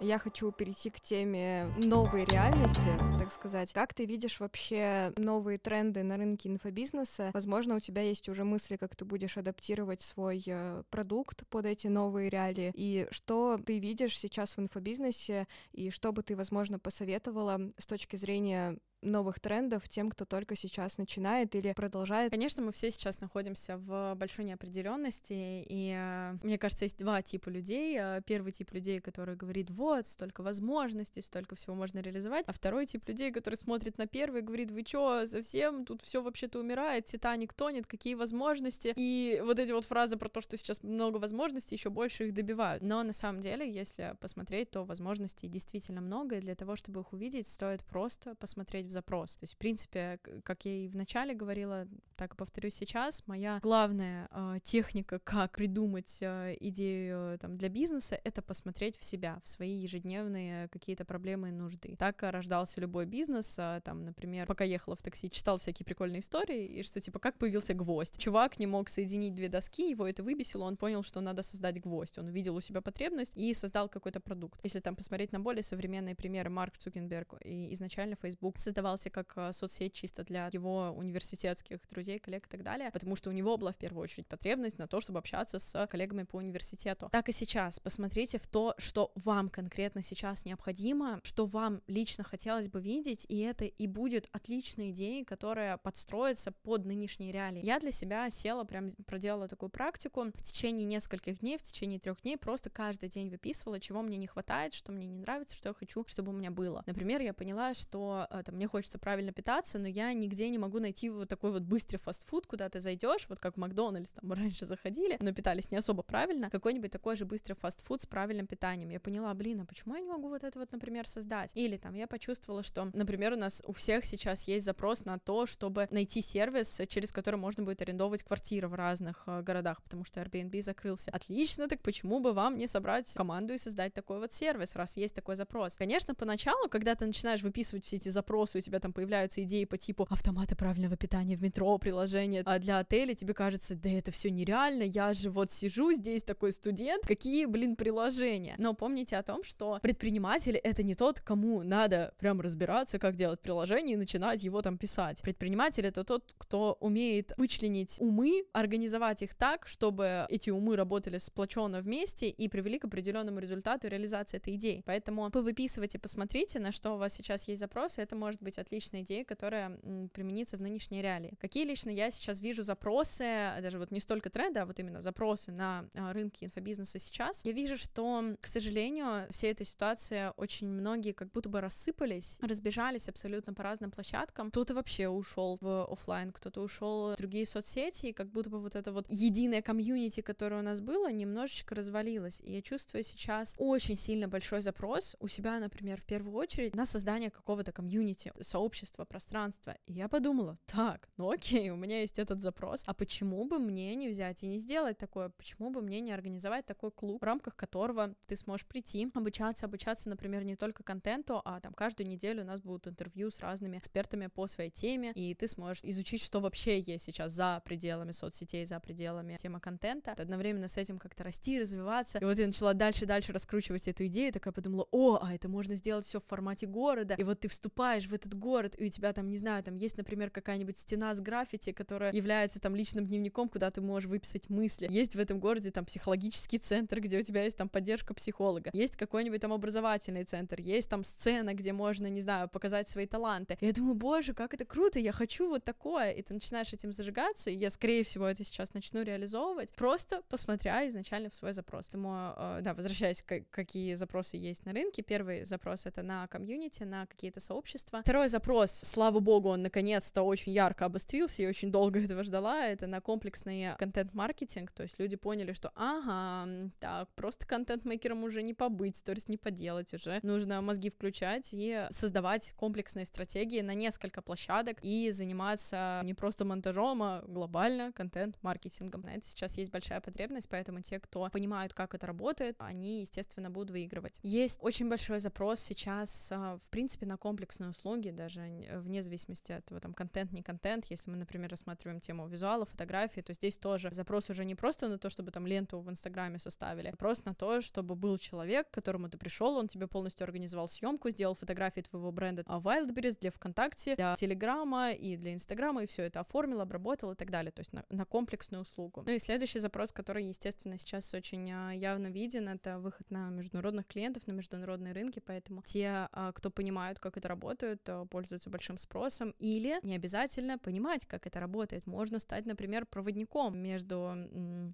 Я 0.00 0.18
хочу 0.18 0.50
перейти 0.52 0.90
к 0.90 1.00
теме 1.00 1.72
новой 1.84 2.24
реальности, 2.24 2.88
так 3.18 3.30
сказать. 3.32 3.72
Как 3.72 3.94
ты 3.94 4.04
видишь 4.04 4.40
вообще 4.40 5.12
новые 5.16 5.58
тренды 5.58 6.02
на 6.02 6.16
рынке 6.16 6.48
инфобизнеса? 6.48 7.30
Возможно, 7.32 7.76
у 7.76 7.80
тебя 7.80 8.02
есть 8.02 8.28
уже 8.28 8.44
мысли, 8.44 8.76
как 8.76 8.96
ты 8.96 9.04
будешь 9.04 9.36
адаптировать 9.36 10.02
свой 10.02 10.42
э, 10.46 10.82
продукт 10.90 11.46
под 11.48 11.66
эти 11.66 11.86
новые 11.86 12.28
реалии. 12.28 12.72
И 12.74 13.06
что 13.10 13.58
ты 13.64 13.78
видишь 13.78 14.18
сейчас 14.18 14.56
в 14.56 14.60
инфобизнесе, 14.60 15.46
и 15.72 15.90
что 15.90 16.12
бы 16.12 16.22
ты, 16.22 16.36
возможно, 16.36 16.78
посоветовала 16.78 17.60
с 17.78 17.86
точки 17.86 18.16
зрения 18.16 18.78
новых 19.04 19.40
трендов 19.40 19.88
тем, 19.88 20.10
кто 20.10 20.24
только 20.24 20.56
сейчас 20.56 20.98
начинает 20.98 21.54
или 21.54 21.72
продолжает. 21.72 22.30
Конечно, 22.30 22.62
мы 22.62 22.72
все 22.72 22.90
сейчас 22.90 23.20
находимся 23.20 23.76
в 23.78 24.14
большой 24.16 24.44
неопределенности, 24.44 25.32
и 25.68 25.94
э, 25.96 26.36
мне 26.42 26.58
кажется, 26.58 26.84
есть 26.84 26.98
два 26.98 27.22
типа 27.22 27.48
людей. 27.48 27.98
Э, 28.00 28.20
первый 28.26 28.52
тип 28.52 28.72
людей, 28.72 29.00
который 29.00 29.36
говорит, 29.36 29.70
вот, 29.70 30.06
столько 30.06 30.42
возможностей, 30.42 31.22
столько 31.22 31.54
всего 31.56 31.74
можно 31.74 32.00
реализовать, 32.00 32.44
а 32.46 32.52
второй 32.52 32.86
тип 32.86 33.06
людей, 33.08 33.30
который 33.30 33.56
смотрит 33.56 33.98
на 33.98 34.06
первый 34.06 34.40
и 34.40 34.44
говорит, 34.44 34.70
вы 34.70 34.82
чё, 34.82 35.26
совсем, 35.26 35.84
тут 35.84 36.02
все 36.02 36.22
вообще-то 36.22 36.58
умирает, 36.58 37.06
Титаник 37.06 37.52
тонет, 37.52 37.86
какие 37.86 38.14
возможности, 38.14 38.92
и 38.96 39.40
вот 39.44 39.58
эти 39.58 39.72
вот 39.72 39.84
фразы 39.84 40.16
про 40.16 40.28
то, 40.28 40.40
что 40.40 40.56
сейчас 40.56 40.82
много 40.82 41.18
возможностей, 41.18 41.74
еще 41.76 41.90
больше 41.90 42.28
их 42.28 42.34
добивают. 42.34 42.82
Но 42.82 43.02
на 43.02 43.12
самом 43.12 43.40
деле, 43.40 43.70
если 43.70 44.16
посмотреть, 44.20 44.70
то 44.70 44.84
возможностей 44.84 45.48
действительно 45.48 46.00
много, 46.00 46.36
и 46.36 46.40
для 46.40 46.54
того, 46.54 46.76
чтобы 46.76 47.00
их 47.00 47.12
увидеть, 47.12 47.46
стоит 47.46 47.84
просто 47.84 48.34
посмотреть 48.36 48.86
в 48.86 48.93
запрос. 48.94 49.36
То 49.36 49.44
есть, 49.44 49.54
в 49.54 49.58
принципе, 49.58 50.18
как 50.42 50.64
я 50.64 50.72
и 50.72 50.88
вначале 50.88 51.34
говорила, 51.34 51.86
так 52.16 52.34
и 52.34 52.36
повторюсь 52.36 52.74
сейчас, 52.74 53.22
моя 53.26 53.58
главная 53.62 54.28
э, 54.30 54.58
техника, 54.62 55.18
как 55.18 55.56
придумать 55.56 56.18
э, 56.20 56.56
идею 56.60 57.38
там, 57.38 57.56
для 57.56 57.68
бизнеса, 57.68 58.18
это 58.24 58.40
посмотреть 58.40 58.98
в 58.98 59.04
себя, 59.04 59.40
в 59.42 59.48
свои 59.48 59.74
ежедневные 59.76 60.68
какие-то 60.68 61.04
проблемы 61.04 61.48
и 61.48 61.52
нужды. 61.52 61.96
Так 61.98 62.22
рождался 62.22 62.80
любой 62.80 63.06
бизнес, 63.06 63.56
э, 63.58 63.80
там, 63.84 64.04
например, 64.04 64.46
пока 64.46 64.64
ехала 64.64 64.96
в 64.96 65.02
такси, 65.02 65.30
читал 65.30 65.58
всякие 65.58 65.84
прикольные 65.84 66.20
истории, 66.20 66.64
и 66.66 66.82
что, 66.82 67.00
типа, 67.00 67.18
как 67.18 67.38
появился 67.38 67.74
гвоздь. 67.74 68.18
Чувак 68.18 68.58
не 68.58 68.66
мог 68.66 68.88
соединить 68.88 69.34
две 69.34 69.48
доски, 69.48 69.90
его 69.90 70.06
это 70.06 70.22
выбесило, 70.22 70.64
он 70.64 70.76
понял, 70.76 71.02
что 71.02 71.20
надо 71.20 71.42
создать 71.42 71.80
гвоздь. 71.80 72.18
Он 72.18 72.26
увидел 72.26 72.54
у 72.56 72.60
себя 72.60 72.80
потребность 72.80 73.36
и 73.36 73.52
создал 73.54 73.88
какой-то 73.88 74.20
продукт. 74.20 74.60
Если 74.62 74.80
там 74.80 74.94
посмотреть 74.94 75.32
на 75.32 75.40
более 75.40 75.62
современные 75.62 76.14
примеры, 76.14 76.50
Марк 76.50 76.78
Цукенберг 76.78 77.34
и 77.44 77.72
изначально 77.74 78.16
Facebook 78.20 78.58
создавал 78.58 78.83
создавался 78.84 79.10
как 79.10 79.32
а, 79.36 79.52
соцсеть 79.52 79.94
чисто 79.94 80.24
для 80.24 80.48
его 80.52 80.90
университетских 80.90 81.78
друзей, 81.88 82.18
коллег 82.18 82.46
и 82.46 82.50
так 82.50 82.62
далее, 82.62 82.90
потому 82.90 83.16
что 83.16 83.30
у 83.30 83.32
него 83.32 83.56
была 83.56 83.72
в 83.72 83.76
первую 83.76 84.02
очередь 84.02 84.26
потребность 84.26 84.78
на 84.78 84.86
то, 84.86 85.00
чтобы 85.00 85.18
общаться 85.18 85.58
с 85.58 85.86
коллегами 85.86 86.24
по 86.24 86.36
университету. 86.36 87.08
Так 87.10 87.28
и 87.28 87.32
сейчас. 87.32 87.80
Посмотрите 87.80 88.38
в 88.38 88.46
то, 88.46 88.74
что 88.78 89.10
вам 89.14 89.48
конкретно 89.48 90.02
сейчас 90.02 90.44
необходимо, 90.44 91.20
что 91.22 91.46
вам 91.46 91.80
лично 91.86 92.24
хотелось 92.24 92.68
бы 92.68 92.80
видеть, 92.80 93.24
и 93.28 93.38
это 93.38 93.64
и 93.64 93.86
будет 93.86 94.28
отличной 94.32 94.90
идеей, 94.90 95.24
которая 95.24 95.78
подстроится 95.78 96.52
под 96.52 96.84
нынешние 96.84 97.32
реалии. 97.32 97.64
Я 97.64 97.80
для 97.80 97.90
себя 97.92 98.28
села, 98.28 98.64
прям 98.64 98.90
проделала 99.06 99.48
такую 99.48 99.70
практику 99.70 100.24
в 100.24 100.42
течение 100.42 100.84
нескольких 100.84 101.38
дней, 101.38 101.56
в 101.56 101.62
течение 101.62 101.98
трех 101.98 102.20
дней 102.20 102.36
просто 102.36 102.68
каждый 102.68 103.08
день 103.08 103.30
выписывала, 103.30 103.80
чего 103.80 104.02
мне 104.02 104.18
не 104.18 104.26
хватает, 104.26 104.74
что 104.74 104.92
мне 104.92 105.06
не 105.06 105.18
нравится, 105.18 105.56
что 105.56 105.70
я 105.70 105.74
хочу, 105.74 106.04
чтобы 106.06 106.32
у 106.32 106.34
меня 106.34 106.50
было. 106.50 106.82
Например, 106.86 107.20
я 107.22 107.32
поняла, 107.32 107.72
что 107.74 108.26
э, 108.30 108.42
там, 108.44 108.56
мне 108.56 108.68
хочется 108.74 108.98
правильно 108.98 109.30
питаться, 109.30 109.78
но 109.78 109.86
я 109.86 110.12
нигде 110.12 110.50
не 110.50 110.58
могу 110.58 110.80
найти 110.80 111.08
вот 111.08 111.28
такой 111.28 111.52
вот 111.52 111.62
быстрый 111.62 111.98
фастфуд, 111.98 112.44
куда 112.48 112.68
ты 112.68 112.80
зайдешь, 112.80 113.26
вот 113.28 113.38
как 113.38 113.56
Макдональдс 113.56 114.10
там 114.10 114.32
раньше 114.32 114.66
заходили, 114.66 115.16
но 115.20 115.32
питались 115.32 115.70
не 115.70 115.76
особо 115.76 116.02
правильно, 116.02 116.50
какой-нибудь 116.50 116.90
такой 116.90 117.14
же 117.14 117.24
быстрый 117.24 117.54
фастфуд 117.54 118.02
с 118.02 118.06
правильным 118.06 118.48
питанием. 118.48 118.88
Я 118.88 118.98
поняла, 118.98 119.32
блин, 119.34 119.60
а 119.60 119.64
почему 119.64 119.94
я 119.94 120.00
не 120.00 120.08
могу 120.08 120.28
вот 120.28 120.42
это 120.42 120.58
вот, 120.58 120.72
например, 120.72 121.06
создать? 121.06 121.52
Или 121.54 121.76
там 121.76 121.94
я 121.94 122.08
почувствовала, 122.08 122.64
что, 122.64 122.90
например, 122.92 123.34
у 123.34 123.36
нас 123.36 123.62
у 123.64 123.72
всех 123.72 124.04
сейчас 124.04 124.48
есть 124.48 124.64
запрос 124.64 125.04
на 125.04 125.20
то, 125.20 125.46
чтобы 125.46 125.86
найти 125.92 126.20
сервис, 126.20 126.80
через 126.88 127.12
который 127.12 127.36
можно 127.36 127.62
будет 127.62 127.80
арендовать 127.80 128.24
квартиры 128.24 128.66
в 128.66 128.74
разных 128.74 129.22
э, 129.28 129.42
городах, 129.42 129.84
потому 129.84 130.04
что 130.04 130.20
Airbnb 130.20 130.60
закрылся. 130.62 131.12
Отлично, 131.12 131.68
так 131.68 131.80
почему 131.80 132.18
бы 132.18 132.32
вам 132.32 132.58
не 132.58 132.66
собрать 132.66 133.14
команду 133.14 133.54
и 133.54 133.58
создать 133.58 133.94
такой 133.94 134.18
вот 134.18 134.32
сервис, 134.32 134.74
раз 134.74 134.96
есть 134.96 135.14
такой 135.14 135.36
запрос? 135.36 135.76
Конечно, 135.76 136.16
поначалу, 136.16 136.68
когда 136.68 136.96
ты 136.96 137.06
начинаешь 137.06 137.42
выписывать 137.42 137.84
все 137.84 137.98
эти 137.98 138.08
запросы, 138.08 138.53
у 138.58 138.60
тебя 138.60 138.80
там 138.80 138.92
появляются 138.92 139.42
идеи 139.42 139.64
по 139.64 139.76
типу 139.76 140.06
автомата 140.10 140.56
правильного 140.56 140.96
питания 140.96 141.36
в 141.36 141.42
метро, 141.42 141.76
приложение 141.78 142.42
а 142.44 142.58
для 142.58 142.78
отеля, 142.78 143.14
тебе 143.14 143.34
кажется, 143.34 143.74
да 143.74 143.88
это 143.90 144.12
все 144.12 144.30
нереально, 144.30 144.82
я 144.82 145.12
же 145.12 145.30
вот 145.30 145.50
сижу 145.50 145.92
здесь 145.92 146.22
такой 146.22 146.52
студент, 146.52 147.06
какие, 147.06 147.46
блин, 147.46 147.76
приложения. 147.76 148.54
Но 148.58 148.74
помните 148.74 149.16
о 149.16 149.22
том, 149.22 149.42
что 149.42 149.78
предприниматель 149.82 150.56
это 150.56 150.82
не 150.82 150.94
тот, 150.94 151.20
кому 151.20 151.62
надо 151.62 152.14
прям 152.18 152.40
разбираться, 152.40 152.98
как 152.98 153.16
делать 153.16 153.40
приложение 153.40 153.94
и 153.94 153.96
начинать 153.96 154.42
его 154.42 154.62
там 154.62 154.78
писать. 154.78 155.22
Предприниматель 155.22 155.86
это 155.86 156.04
тот, 156.04 156.34
кто 156.38 156.76
умеет 156.80 157.32
вычленить 157.36 157.96
умы, 158.00 158.44
организовать 158.52 159.22
их 159.22 159.34
так, 159.34 159.66
чтобы 159.66 160.26
эти 160.28 160.50
умы 160.50 160.76
работали 160.76 161.18
сплоченно 161.18 161.80
вместе 161.80 162.28
и 162.28 162.48
привели 162.48 162.78
к 162.78 162.84
определенному 162.84 163.38
результату 163.38 163.88
реализации 163.88 164.36
этой 164.36 164.54
идеи. 164.56 164.82
Поэтому 164.86 165.30
вы 165.32 165.42
выписывайте, 165.42 165.98
посмотрите, 165.98 166.58
на 166.58 166.72
что 166.72 166.94
у 166.94 166.98
вас 166.98 167.14
сейчас 167.14 167.48
есть 167.48 167.60
запросы, 167.60 168.02
это 168.02 168.16
может 168.16 168.42
быть 168.44 168.58
отличная 168.58 169.02
идея, 169.02 169.24
которая 169.24 169.76
применится 170.12 170.56
в 170.56 170.60
нынешней 170.60 171.02
реалии. 171.02 171.34
Какие 171.40 171.64
лично 171.64 171.90
я 171.90 172.10
сейчас 172.10 172.40
вижу 172.40 172.62
запросы, 172.62 173.52
даже 173.60 173.78
вот 173.78 173.90
не 173.90 174.00
столько 174.00 174.30
тренда, 174.30 174.62
а 174.62 174.66
вот 174.66 174.78
именно 174.78 175.02
запросы 175.02 175.50
на 175.50 175.88
а, 175.94 176.12
рынке 176.12 176.46
инфобизнеса 176.46 176.98
сейчас, 176.98 177.44
я 177.44 177.52
вижу, 177.52 177.76
что, 177.76 178.36
к 178.40 178.46
сожалению, 178.46 179.26
вся 179.30 179.48
эта 179.48 179.64
ситуация, 179.64 180.30
очень 180.32 180.68
многие 180.68 181.12
как 181.12 181.30
будто 181.32 181.48
бы 181.48 181.60
рассыпались, 181.60 182.38
разбежались 182.40 183.08
абсолютно 183.08 183.54
по 183.54 183.62
разным 183.62 183.90
площадкам. 183.90 184.50
Кто-то 184.50 184.74
вообще 184.74 185.08
ушел 185.08 185.58
в 185.60 185.86
офлайн, 185.90 186.32
кто-то 186.32 186.60
ушел 186.60 187.14
в 187.14 187.16
другие 187.16 187.46
соцсети, 187.46 188.06
и 188.06 188.12
как 188.12 188.30
будто 188.30 188.50
бы 188.50 188.60
вот 188.60 188.74
это 188.74 188.92
вот 188.92 189.06
единое 189.08 189.62
комьюнити, 189.62 190.20
которое 190.20 190.60
у 190.60 190.62
нас 190.62 190.80
было, 190.80 191.10
немножечко 191.10 191.74
развалилось. 191.74 192.40
И 192.42 192.52
я 192.52 192.62
чувствую 192.62 193.02
сейчас 193.02 193.54
очень 193.58 193.96
сильно 193.96 194.28
большой 194.28 194.62
запрос 194.62 195.16
у 195.20 195.28
себя, 195.28 195.58
например, 195.58 196.00
в 196.00 196.04
первую 196.04 196.36
очередь 196.36 196.74
на 196.74 196.86
создание 196.86 197.30
какого-то 197.30 197.72
комьюнити, 197.72 198.32
сообщества, 198.40 199.04
пространства. 199.04 199.76
И 199.86 199.92
я 199.92 200.08
подумала, 200.08 200.58
так, 200.66 201.08
ну 201.16 201.30
окей, 201.30 201.70
у 201.70 201.76
меня 201.76 202.00
есть 202.00 202.18
этот 202.18 202.40
запрос, 202.40 202.84
а 202.86 202.94
почему 202.94 203.44
бы 203.44 203.58
мне 203.58 203.94
не 203.94 204.08
взять 204.08 204.42
и 204.42 204.46
не 204.46 204.58
сделать 204.58 204.98
такое? 204.98 205.28
Почему 205.30 205.70
бы 205.70 205.82
мне 205.82 206.00
не 206.00 206.12
организовать 206.12 206.66
такой 206.66 206.90
клуб, 206.90 207.20
в 207.20 207.24
рамках 207.24 207.56
которого 207.56 208.14
ты 208.26 208.36
сможешь 208.36 208.66
прийти, 208.66 209.10
обучаться, 209.14 209.66
обучаться, 209.66 210.08
например, 210.08 210.44
не 210.44 210.56
только 210.56 210.82
контенту, 210.82 211.40
а 211.44 211.60
там 211.60 211.72
каждую 211.72 212.08
неделю 212.08 212.42
у 212.42 212.46
нас 212.46 212.60
будут 212.60 212.88
интервью 212.88 213.30
с 213.30 213.40
разными 213.40 213.78
экспертами 213.78 214.26
по 214.26 214.46
своей 214.46 214.70
теме, 214.70 215.12
и 215.14 215.34
ты 215.34 215.48
сможешь 215.48 215.84
изучить, 215.84 216.22
что 216.22 216.40
вообще 216.40 216.80
есть 216.80 217.04
сейчас 217.04 217.32
за 217.32 217.62
пределами 217.64 218.12
соцсетей, 218.12 218.66
за 218.66 218.80
пределами 218.80 219.36
темы 219.36 219.60
контента, 219.60 220.12
одновременно 220.12 220.68
с 220.68 220.76
этим 220.76 220.98
как-то 220.98 221.24
расти, 221.24 221.60
развиваться. 221.60 222.18
И 222.18 222.24
вот 222.24 222.38
я 222.38 222.46
начала 222.46 222.74
дальше-дальше 222.74 223.32
раскручивать 223.32 223.88
эту 223.88 224.06
идею, 224.06 224.32
такая 224.32 224.52
подумала, 224.52 224.86
о, 224.90 225.18
а 225.22 225.34
это 225.34 225.48
можно 225.48 225.74
сделать 225.74 226.04
все 226.04 226.20
в 226.20 226.24
формате 226.24 226.66
города, 226.66 227.14
и 227.14 227.22
вот 227.22 227.40
ты 227.40 227.48
вступаешь 227.48 228.06
в 228.06 228.12
этот 228.24 228.38
город, 228.38 228.74
и 228.78 228.86
у 228.86 228.88
тебя 228.88 229.12
там, 229.12 229.28
не 229.28 229.36
знаю, 229.36 229.62
там 229.62 229.76
есть, 229.76 229.96
например, 229.96 230.30
какая-нибудь 230.30 230.78
стена 230.78 231.14
с 231.14 231.20
граффити, 231.20 231.72
которая 231.72 232.12
является 232.12 232.60
там 232.60 232.74
личным 232.74 233.06
дневником, 233.06 233.48
куда 233.48 233.70
ты 233.70 233.80
можешь 233.80 234.08
выписать 234.08 234.50
мысли. 234.50 234.88
Есть 234.90 235.14
в 235.16 235.20
этом 235.20 235.40
городе 235.40 235.70
там 235.70 235.84
психологический 235.84 236.58
центр, 236.58 237.00
где 237.00 237.18
у 237.18 237.22
тебя 237.22 237.44
есть 237.44 237.56
там 237.56 237.68
поддержка 237.68 238.14
психолога. 238.14 238.70
Есть 238.72 238.96
какой-нибудь 238.96 239.40
там 239.40 239.52
образовательный 239.52 240.24
центр, 240.24 240.60
есть 240.60 240.88
там 240.88 241.04
сцена, 241.04 241.54
где 241.54 241.72
можно, 241.72 242.06
не 242.08 242.20
знаю, 242.20 242.48
показать 242.48 242.88
свои 242.88 243.06
таланты. 243.06 243.56
И 243.60 243.66
я 243.66 243.72
думаю, 243.72 243.94
боже, 243.94 244.34
как 244.34 244.54
это 244.54 244.64
круто, 244.64 244.98
я 244.98 245.12
хочу 245.12 245.48
вот 245.48 245.64
такое. 245.64 246.10
И 246.10 246.22
ты 246.22 246.34
начинаешь 246.34 246.72
этим 246.72 246.92
зажигаться, 246.92 247.50
и 247.50 247.56
я, 247.56 247.70
скорее 247.70 248.04
всего, 248.04 248.26
это 248.26 248.44
сейчас 248.44 248.74
начну 248.74 249.02
реализовывать, 249.02 249.72
просто 249.74 250.22
посмотря 250.28 250.86
изначально 250.88 251.30
в 251.30 251.34
свой 251.34 251.52
запрос. 251.52 251.86
Поэтому, 251.86 252.34
да, 252.62 252.74
возвращаясь 252.74 253.22
к 253.22 253.44
какие 253.50 253.94
запросы 253.94 254.36
есть 254.36 254.66
на 254.66 254.72
рынке, 254.72 255.02
первый 255.02 255.44
запрос— 255.44 255.86
это 255.86 256.02
на 256.02 256.26
комьюнити, 256.28 256.82
на 256.82 257.06
какие-то 257.06 257.40
сообщества. 257.40 258.02
Второй 258.14 258.28
запрос, 258.28 258.70
слава 258.70 259.18
богу, 259.18 259.48
он 259.48 259.62
наконец-то 259.62 260.22
очень 260.22 260.52
ярко 260.52 260.84
обострился, 260.84 261.42
и 261.42 261.48
очень 261.48 261.72
долго 261.72 261.98
этого 262.04 262.22
ждала, 262.22 262.64
это 262.64 262.86
на 262.86 263.00
комплексный 263.00 263.74
контент-маркетинг, 263.76 264.70
то 264.70 264.84
есть 264.84 265.00
люди 265.00 265.16
поняли, 265.16 265.52
что 265.52 265.72
ага, 265.74 266.48
так, 266.78 267.08
просто 267.16 267.44
контент-мейкером 267.44 268.22
уже 268.22 268.44
не 268.44 268.54
побыть, 268.54 268.94
сторис 268.94 269.28
не 269.28 269.36
поделать 269.36 269.92
уже, 269.92 270.20
нужно 270.22 270.62
мозги 270.62 270.90
включать 270.90 271.48
и 271.54 271.88
создавать 271.90 272.52
комплексные 272.52 273.04
стратегии 273.04 273.62
на 273.62 273.74
несколько 273.74 274.22
площадок 274.22 274.78
и 274.82 275.10
заниматься 275.10 276.00
не 276.04 276.14
просто 276.14 276.44
монтажом, 276.44 277.02
а 277.02 277.24
глобально 277.26 277.90
контент-маркетингом. 277.90 279.00
На 279.00 279.16
это 279.16 279.26
сейчас 279.26 279.58
есть 279.58 279.72
большая 279.72 280.00
потребность, 280.00 280.48
поэтому 280.48 280.82
те, 280.82 281.00
кто 281.00 281.28
понимают, 281.32 281.74
как 281.74 281.96
это 281.96 282.06
работает, 282.06 282.54
они, 282.60 283.00
естественно, 283.00 283.50
будут 283.50 283.72
выигрывать. 283.72 284.20
Есть 284.22 284.60
очень 284.62 284.88
большой 284.88 285.18
запрос 285.18 285.58
сейчас, 285.58 286.28
а, 286.30 286.58
в 286.58 286.70
принципе, 286.70 287.06
на 287.06 287.16
комплексные 287.16 287.70
услуги, 287.70 288.03
даже 288.10 288.42
вне 288.72 289.02
зависимости 289.02 289.52
от 289.52 289.64
этого, 289.64 289.80
там, 289.80 289.94
контент, 289.94 290.32
не 290.32 290.42
контент. 290.42 290.86
Если 290.86 291.10
мы, 291.10 291.16
например, 291.16 291.50
рассматриваем 291.50 292.00
тему 292.00 292.26
визуала, 292.28 292.64
фотографии, 292.64 293.20
то 293.20 293.32
здесь 293.32 293.58
тоже 293.58 293.90
запрос 293.92 294.30
уже 294.30 294.44
не 294.44 294.54
просто 294.54 294.88
на 294.88 294.98
то, 294.98 295.10
чтобы 295.10 295.30
там 295.30 295.46
ленту 295.46 295.80
в 295.80 295.90
Инстаграме 295.90 296.38
составили, 296.38 296.88
а 296.88 296.96
просто 296.96 297.28
на 297.28 297.34
то, 297.34 297.60
чтобы 297.60 297.94
был 297.94 298.18
человек, 298.18 298.70
к 298.70 298.74
которому 298.74 299.08
ты 299.08 299.18
пришел, 299.18 299.56
он 299.56 299.68
тебе 299.68 299.86
полностью 299.86 300.24
организовал 300.24 300.68
съемку, 300.68 301.10
сделал 301.10 301.34
фотографии 301.34 301.80
твоего 301.80 302.12
бренда 302.12 302.42
а 302.46 302.58
Wildberries 302.58 303.18
для 303.20 303.30
ВКонтакте, 303.30 303.94
для 303.94 304.16
Телеграма 304.16 304.92
и 304.92 305.16
для 305.16 305.32
Инстаграма, 305.32 305.82
и 305.82 305.86
все 305.86 306.02
это 306.02 306.20
оформил, 306.20 306.60
обработал 306.60 307.12
и 307.12 307.14
так 307.14 307.30
далее, 307.30 307.52
то 307.52 307.60
есть 307.60 307.72
на, 307.72 307.84
на 307.90 308.04
комплексную 308.04 308.62
услугу. 308.62 309.02
Ну 309.06 309.12
и 309.12 309.18
следующий 309.18 309.60
запрос, 309.60 309.92
который, 309.92 310.24
естественно, 310.24 310.78
сейчас 310.78 311.12
очень 311.14 311.50
а, 311.52 311.72
явно 311.72 312.08
виден, 312.08 312.48
это 312.48 312.78
выход 312.78 313.10
на 313.10 313.30
международных 313.30 313.86
клиентов, 313.86 314.26
на 314.26 314.32
международные 314.32 314.92
рынки, 314.92 315.20
поэтому 315.24 315.62
те, 315.62 316.08
а, 316.12 316.32
кто 316.32 316.50
понимают, 316.50 316.98
как 316.98 317.16
это 317.16 317.28
работает, 317.28 317.88
пользуются 318.10 318.50
большим 318.50 318.78
спросом, 318.78 319.34
или 319.38 319.78
не 319.82 319.94
обязательно 319.94 320.58
понимать, 320.58 321.06
как 321.06 321.26
это 321.26 321.40
работает. 321.40 321.86
Можно 321.86 322.18
стать, 322.18 322.46
например, 322.46 322.86
проводником 322.86 323.58
между 323.58 324.14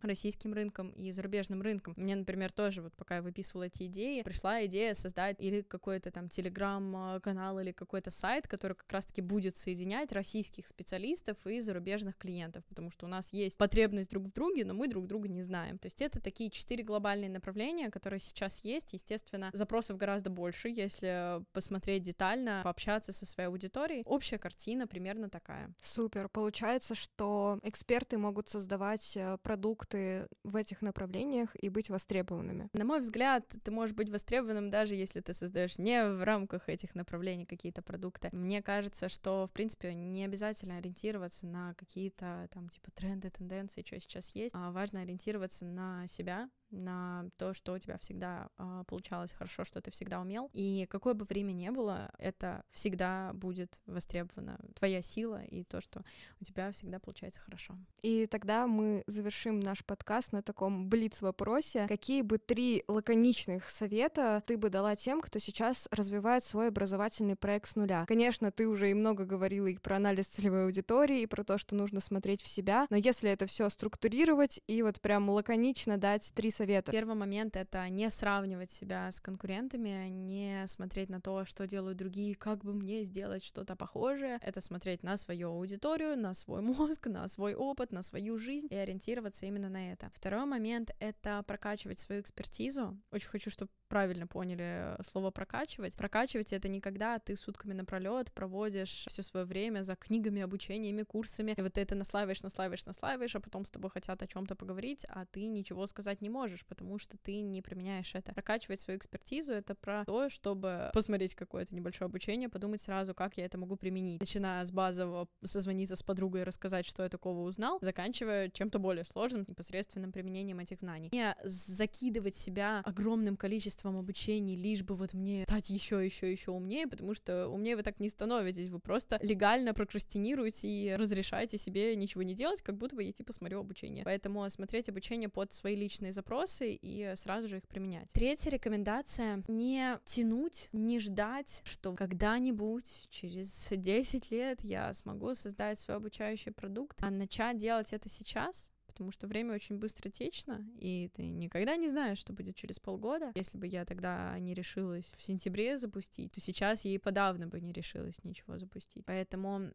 российским 0.03 0.53
рынком 0.53 0.91
и 0.91 1.13
зарубежным 1.13 1.63
рынком. 1.63 1.95
Мне, 1.97 2.17
например, 2.17 2.53
тоже 2.53 2.83
вот 2.83 2.95
пока 2.97 3.17
я 3.17 3.23
выписывала 3.23 3.65
эти 3.65 3.87
идеи, 3.87 4.23
пришла 4.23 4.65
идея 4.67 4.95
создать 4.95 5.37
или 5.39 5.63
какой-то 5.63 6.11
там 6.11 6.29
телеграм-канал 6.29 7.61
или 7.61 7.73
какой-то 7.73 8.11
сайт, 8.11 8.47
который 8.49 8.75
как 8.75 8.91
раз-таки 8.93 9.21
будет 9.23 9.57
соединять 9.57 10.13
российских 10.13 10.67
специалистов 10.67 11.47
и 11.47 11.61
зарубежных 11.61 12.17
клиентов, 12.17 12.65
потому 12.67 12.91
что 12.91 13.07
у 13.07 13.09
нас 13.09 13.33
есть 13.33 13.57
потребность 13.57 14.11
друг 14.11 14.27
в 14.27 14.33
друге, 14.33 14.65
но 14.65 14.75
мы 14.75 14.89
друг 14.89 15.07
друга 15.07 15.29
не 15.29 15.43
знаем. 15.43 15.79
То 15.79 15.87
есть 15.87 16.01
это 16.03 16.21
такие 16.21 16.51
четыре 16.51 16.85
глобальные 16.85 17.31
направления, 17.31 17.91
которые 17.91 18.21
сейчас 18.21 18.65
есть. 18.65 18.93
Естественно, 18.93 19.51
запросов 19.53 19.97
гораздо 19.97 20.31
больше, 20.31 20.69
если 20.69 21.45
посмотреть 21.53 22.03
детально, 22.03 22.61
пообщаться 22.65 23.10
со 23.13 23.27
своей 23.27 23.49
аудиторией. 23.49 24.03
Общая 24.07 24.39
картина 24.39 24.87
примерно 24.87 25.29
такая. 25.29 25.73
Супер. 25.83 26.29
Получается, 26.29 26.95
что 26.95 27.59
эксперты 27.63 28.19
могут 28.19 28.49
создавать 28.49 29.17
э, 29.17 29.39
продукты 29.43 30.29
в 30.45 30.57
этих 30.57 30.83
направлениях 30.83 31.51
и 31.61 31.69
быть 31.69 31.91
востребованными. 31.91 32.69
На 32.73 32.85
мой 32.85 33.01
взгляд, 33.01 33.45
ты 33.63 33.71
можешь 33.71 33.95
быть 33.95 34.11
востребованным 34.11 34.71
даже 34.71 34.95
если 34.95 35.21
ты 35.21 35.35
создаешь 35.35 35.79
не 35.79 36.05
в 36.05 36.25
рамках 36.25 36.69
этих 36.69 36.95
направлений 36.95 37.47
какие-то 37.47 37.83
продукты. 37.83 38.29
Мне 38.33 38.63
кажется, 38.63 39.09
что, 39.09 39.47
в 39.47 39.53
принципе, 39.53 39.95
не 39.95 40.25
обязательно 40.25 40.77
ориентироваться 40.77 41.47
на 41.47 41.75
какие-то 41.75 42.49
там 42.53 42.69
типа 42.69 42.91
тренды, 42.93 43.31
тенденции, 43.31 43.85
что 43.85 44.01
сейчас 44.01 44.35
есть, 44.35 44.55
а 44.55 44.71
важно 44.71 45.01
ориентироваться 45.01 45.65
на 45.65 46.07
себя, 46.07 46.49
на 46.71 47.27
то, 47.37 47.55
что 47.55 47.73
у 47.73 47.79
тебя 47.79 47.99
всегда 47.99 48.49
э, 48.59 48.85
получалось 48.87 49.33
хорошо, 49.33 49.65
что 49.65 49.81
ты 49.81 49.91
всегда 49.91 50.21
умел. 50.21 50.51
И 50.53 50.87
какое 50.89 51.15
бы 51.15 51.25
время 51.25 51.53
ни 51.53 51.69
было, 51.69 52.11
это 52.19 52.65
всегда 52.71 53.33
будет 53.35 53.81
востребовано. 53.87 54.59
Твоя 54.75 55.03
сила 55.03 55.43
и 55.45 55.65
то, 55.65 55.81
что 55.81 56.03
у 56.41 56.45
тебя 56.45 56.71
всегда 56.73 56.99
получается 56.99 57.41
хорошо. 57.41 57.75
И 58.03 58.27
тогда 58.27 58.67
мы 58.67 59.03
завершим 59.07 59.61
наш 59.61 59.85
подкаст 59.85 60.33
на 60.33 60.43
таком 60.43 60.89
блиц-вопросе. 60.89 61.87
Какие 61.89 62.23
бы 62.23 62.39
три 62.39 62.85
лаконичных 62.89 63.69
совета 63.69 64.43
ты 64.47 64.57
бы 64.57 64.71
дала 64.71 64.97
тем, 64.97 65.21
кто 65.21 65.39
сейчас 65.39 65.89
развивает 65.91 66.45
свой 66.45 66.69
образовательный 66.69 67.37
проект 67.37 67.69
с 67.71 67.77
нуля? 67.77 68.05
Конечно, 68.07 68.53
ты 68.53 68.69
уже 68.69 68.91
и 68.91 68.95
много 68.95 69.25
говорила 69.25 69.67
и 69.67 69.77
про 69.77 69.97
анализ 69.97 70.27
целевой 70.27 70.65
аудитории, 70.65 71.23
и 71.23 71.27
про 71.27 71.45
то, 71.45 71.59
что 71.59 71.75
нужно 71.75 72.01
смотреть 72.01 72.43
в 72.43 72.49
себя, 72.49 72.87
но 72.91 72.97
если 72.97 73.31
это 73.31 73.47
все 73.47 73.69
структурировать 73.69 74.61
и 74.67 74.83
вот 74.83 75.01
прям 75.01 75.29
лаконично 75.29 75.99
дать 75.99 76.33
три 76.35 76.51
совета? 76.51 76.60
Первый 76.93 77.15
момент— 77.15 77.57
это 77.57 77.89
не 77.89 78.11
сравнивать 78.11 78.71
себя 78.71 79.11
с 79.11 79.21
конкурентами, 79.21 80.09
не 80.09 80.67
смотреть 80.67 81.11
на 81.11 81.21
то, 81.21 81.45
что 81.45 81.67
делают 81.67 81.99
другие, 81.99 82.35
как 82.35 82.65
бы 82.65 82.75
мне 82.75 83.05
сделать 83.05 83.45
что-то 83.45 83.77
похожее. 83.77 84.39
Это 84.43 84.61
смотреть 84.61 85.03
на 85.03 85.17
свою 85.17 85.49
аудиторию, 85.51 86.17
на 86.17 86.35
свой 86.35 86.63
мозг, 86.63 87.07
на 87.07 87.27
свой 87.29 87.55
опыт, 87.55 87.93
на 87.93 88.03
свою 88.03 88.39
жизнь 88.39 88.69
и 88.71 88.77
ориентироваться 88.77 89.47
именно 89.47 89.69
на 89.69 89.93
это. 89.93 90.11
Второй 90.15 90.45
момент— 90.45 90.91
это 91.01 91.43
прокачивать 91.47 91.99
свою 91.99 92.21
экспертизу. 92.21 92.99
Очень 93.11 93.29
хочу, 93.29 93.51
чтобы 93.51 93.71
правильно 93.91 94.27
поняли 94.27 94.97
слово 95.03 95.31
прокачивать. 95.31 95.97
Прокачивать 95.97 96.53
это 96.53 96.69
не 96.69 96.81
когда 96.81 97.19
ты 97.19 97.37
сутками 97.37 97.75
напролет 97.75 98.33
проводишь 98.33 99.05
все 99.09 99.23
свое 99.23 99.45
время 99.45 99.83
за 99.83 99.97
книгами, 99.97 100.41
обучениями, 100.41 101.03
курсами, 101.03 101.55
и 101.57 101.61
вот 101.61 101.75
ты 101.75 101.81
это 101.83 101.95
наслаиваешь, 101.97 102.43
наслаиваешь, 102.43 102.87
наслаиваешь, 102.87 103.35
а 103.35 103.41
потом 103.41 103.65
с 103.65 103.71
тобой 103.71 103.91
хотят 103.91 104.23
о 104.23 104.27
чем-то 104.27 104.55
поговорить, 104.55 105.05
а 105.09 105.27
ты 105.27 105.49
ничего 105.49 105.87
сказать 105.87 106.23
не 106.23 106.31
можешь, 106.31 106.65
потому 106.65 106.99
что 106.99 107.19
ты 107.19 107.41
не 107.41 107.61
применяешь 107.63 108.15
это. 108.15 108.33
Прокачивать 108.33 108.81
свою 108.81 108.97
экспертизу— 108.99 109.53
это 109.55 109.75
про 109.75 110.05
то, 110.05 110.31
чтобы 110.31 110.91
посмотреть 110.95 111.35
какое-то 111.35 111.75
небольшое 111.75 112.07
обучение, 112.07 112.49
подумать 112.49 112.81
сразу, 112.81 113.13
как 113.13 113.37
я 113.37 113.45
это 113.45 113.59
могу 113.59 113.77
применить. 113.77 114.21
Начиная 114.21 114.65
с 114.65 114.71
базового 114.71 115.29
созвониться 115.43 115.97
с 115.97 116.03
подругой 116.03 116.43
и 116.43 116.45
рассказать, 116.45 116.87
что 116.87 117.03
я 117.03 117.09
такого 117.09 117.41
узнал, 117.41 117.79
заканчивая 117.83 118.51
чем-то 118.51 118.79
более 118.79 119.05
сложным, 119.05 119.45
непосредственным 119.49 120.13
применением 120.13 120.61
этих 120.61 120.79
знаний. 120.79 121.09
Не 121.13 121.35
закидывать 121.43 122.37
себя 122.37 122.83
огромным 122.85 123.35
количеством 123.35 123.80
обучений, 123.89 124.57
лишь 124.57 124.83
бы 124.83 124.95
вот 124.95 125.15
мне 125.15 125.45
стать 125.45 125.71
еще, 125.71 126.05
еще, 126.05 126.31
еще 126.31 126.51
умнее, 126.51 126.87
потому 126.87 127.15
что 127.15 127.49
умнее 127.49 127.77
вы 127.77 127.83
так 127.83 128.01
не 128.01 128.09
становитесь, 128.09 128.69
вы 128.69 128.79
просто 128.79 129.19
легально 129.23 129.75
прокрастинируете 129.75 130.69
и 130.69 130.95
разрешаете 130.95 131.59
себе 131.59 131.97
ничего 131.97 132.23
не 132.23 132.35
делать, 132.35 132.63
как 132.63 132.77
будто 132.77 132.97
бы 132.97 133.03
я 133.03 133.13
типа 133.13 133.33
смотрю 133.33 133.61
обучение. 133.61 134.05
Поэтому 134.05 134.49
смотреть 134.51 134.89
обучение 134.89 135.29
под 135.29 135.53
свои 135.53 135.77
личные 135.77 136.13
запросы 136.13 136.73
и 136.73 137.13
сразу 137.17 137.49
же 137.49 137.59
их 137.59 137.69
применять. 137.69 138.11
Третья 138.13 138.51
рекомендация— 138.51 139.43
не 139.49 139.99
тянуть, 140.05 140.69
не 140.73 141.01
ждать, 141.01 141.63
что 141.65 141.95
когда-нибудь 141.95 143.09
через 143.11 143.69
10 143.71 144.31
лет 144.31 144.61
я 144.63 144.93
смогу 144.93 145.35
создать 145.35 145.79
свой 145.79 145.97
обучающий 145.97 146.53
продукт, 146.53 146.97
а 147.01 147.11
начать 147.11 147.57
делать 147.57 147.93
это 147.93 148.09
сейчас, 148.09 148.71
потому 149.01 149.13
что 149.13 149.27
время 149.29 149.55
очень 149.55 149.79
быстро 149.79 150.11
течно, 150.11 150.63
и 150.77 151.09
ты 151.15 151.23
никогда 151.23 151.77
не 151.77 151.89
знаешь, 151.89 152.19
что 152.19 152.35
будет 152.35 152.55
через 152.55 152.79
полгода. 152.79 153.33
Если 153.35 153.57
бы 153.57 153.67
я 153.67 153.87
тогда 153.87 154.39
не 154.39 154.53
решилась 154.53 155.15
в 155.17 155.23
сентябре 155.23 155.79
запустить, 155.79 156.33
то 156.33 156.41
сейчас 156.43 156.85
и 156.85 156.99
подавно 156.99 157.47
бы 157.47 157.63
не 157.63 157.73
решилась 157.73 158.23
ничего 158.25 158.59
запустить. 158.59 159.07
Поэтому 159.07 159.71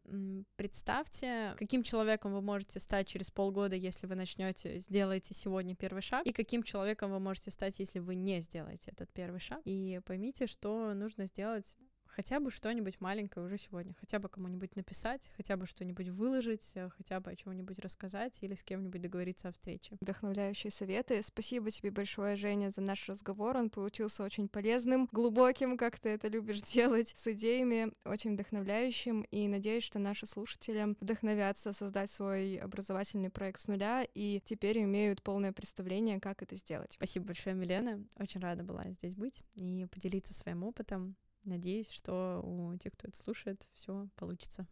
представьте, 0.54 1.56
каким 1.58 1.82
человеком 1.82 2.34
вы 2.34 2.40
можете 2.40 2.78
стать 2.78 3.08
через 3.08 3.32
полгода, 3.32 3.74
если 3.74 4.06
вы 4.06 4.14
начнете, 4.14 4.78
сделаете 4.78 5.34
сегодня 5.34 5.74
первый 5.74 6.02
шаг, 6.02 6.24
и 6.24 6.32
каким 6.32 6.62
человеком 6.62 7.10
вы 7.10 7.18
можете 7.18 7.50
стать, 7.50 7.80
если 7.80 7.98
вы 7.98 8.14
не 8.14 8.40
сделаете 8.40 8.92
этот 8.92 9.12
первый 9.12 9.40
шаг. 9.40 9.60
И 9.64 10.00
поймите, 10.06 10.46
что 10.46 10.94
нужно 10.94 11.26
сделать 11.26 11.76
хотя 12.08 12.40
бы 12.40 12.50
что-нибудь 12.50 13.00
маленькое 13.00 13.46
уже 13.46 13.58
сегодня, 13.58 13.94
хотя 14.00 14.18
бы 14.18 14.28
кому-нибудь 14.28 14.76
написать, 14.76 15.30
хотя 15.36 15.56
бы 15.56 15.66
что-нибудь 15.66 16.08
выложить, 16.08 16.72
э, 16.74 16.88
хотя 16.96 17.20
бы 17.20 17.30
о 17.30 17.36
чем-нибудь 17.36 17.78
рассказать 17.78 18.38
или 18.42 18.54
с 18.54 18.62
кем-нибудь 18.62 19.00
договориться 19.00 19.48
о 19.48 19.52
встрече. 19.52 19.96
Вдохновляющие 20.00 20.70
советы. 20.70 21.22
Спасибо 21.22 21.70
тебе 21.70 21.90
большое, 21.90 22.36
Женя, 22.36 22.70
за 22.70 22.80
наш 22.80 23.08
разговор. 23.08 23.56
Он 23.56 23.70
получился 23.70 24.24
очень 24.24 24.48
полезным, 24.48 25.08
глубоким, 25.12 25.76
как 25.76 25.98
ты 25.98 26.10
это 26.10 26.28
любишь 26.28 26.62
делать, 26.74 27.14
с 27.16 27.26
идеями, 27.28 27.92
очень 28.04 28.34
вдохновляющим. 28.34 29.22
И 29.30 29.48
надеюсь, 29.48 29.84
что 29.84 29.98
наши 29.98 30.26
слушатели 30.26 30.96
вдохновятся 31.00 31.72
создать 31.72 32.10
свой 32.10 32.56
образовательный 32.56 33.30
проект 33.30 33.60
с 33.60 33.68
нуля 33.68 34.06
и 34.14 34.40
теперь 34.44 34.82
имеют 34.82 35.22
полное 35.22 35.52
представление, 35.52 36.20
как 36.20 36.42
это 36.42 36.54
сделать. 36.56 36.92
Спасибо 36.92 37.26
большое, 37.26 37.54
Милена. 37.54 38.00
Очень 38.18 38.40
рада 38.40 38.62
была 38.62 38.84
здесь 38.90 39.14
быть 39.14 39.42
и 39.54 39.86
поделиться 39.90 40.34
своим 40.34 40.64
опытом. 40.64 41.16
Надеюсь, 41.46 41.88
что 41.90 42.40
у 42.42 42.76
тех, 42.76 42.92
кто 42.92 43.06
это 43.06 43.16
слушает, 43.16 43.68
все 43.72 44.08
получится. 44.16 44.66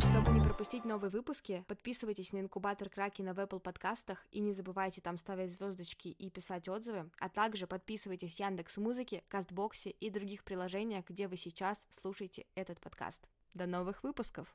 Чтобы 0.00 0.32
не 0.32 0.40
пропустить 0.40 0.84
новые 0.84 1.08
выпуски, 1.08 1.64
подписывайтесь 1.68 2.32
на 2.32 2.40
инкубатор 2.40 2.90
Кракена 2.90 3.32
в 3.32 3.38
Apple 3.38 3.60
подкастах 3.60 4.26
и 4.32 4.40
не 4.40 4.52
забывайте 4.52 5.00
там 5.00 5.18
ставить 5.18 5.52
звездочки 5.52 6.08
и 6.08 6.30
писать 6.30 6.68
отзывы, 6.68 7.08
а 7.20 7.28
также 7.28 7.68
подписывайтесь 7.68 8.34
в 8.34 8.40
Яндекс 8.40 8.76
Музыке, 8.78 9.22
Кастбоксе 9.28 9.90
и 9.90 10.10
других 10.10 10.42
приложениях, 10.42 11.04
где 11.08 11.28
вы 11.28 11.36
сейчас 11.36 11.78
слушаете 11.90 12.44
этот 12.56 12.80
подкаст. 12.80 13.28
До 13.54 13.66
новых 13.66 14.02
выпусков! 14.02 14.52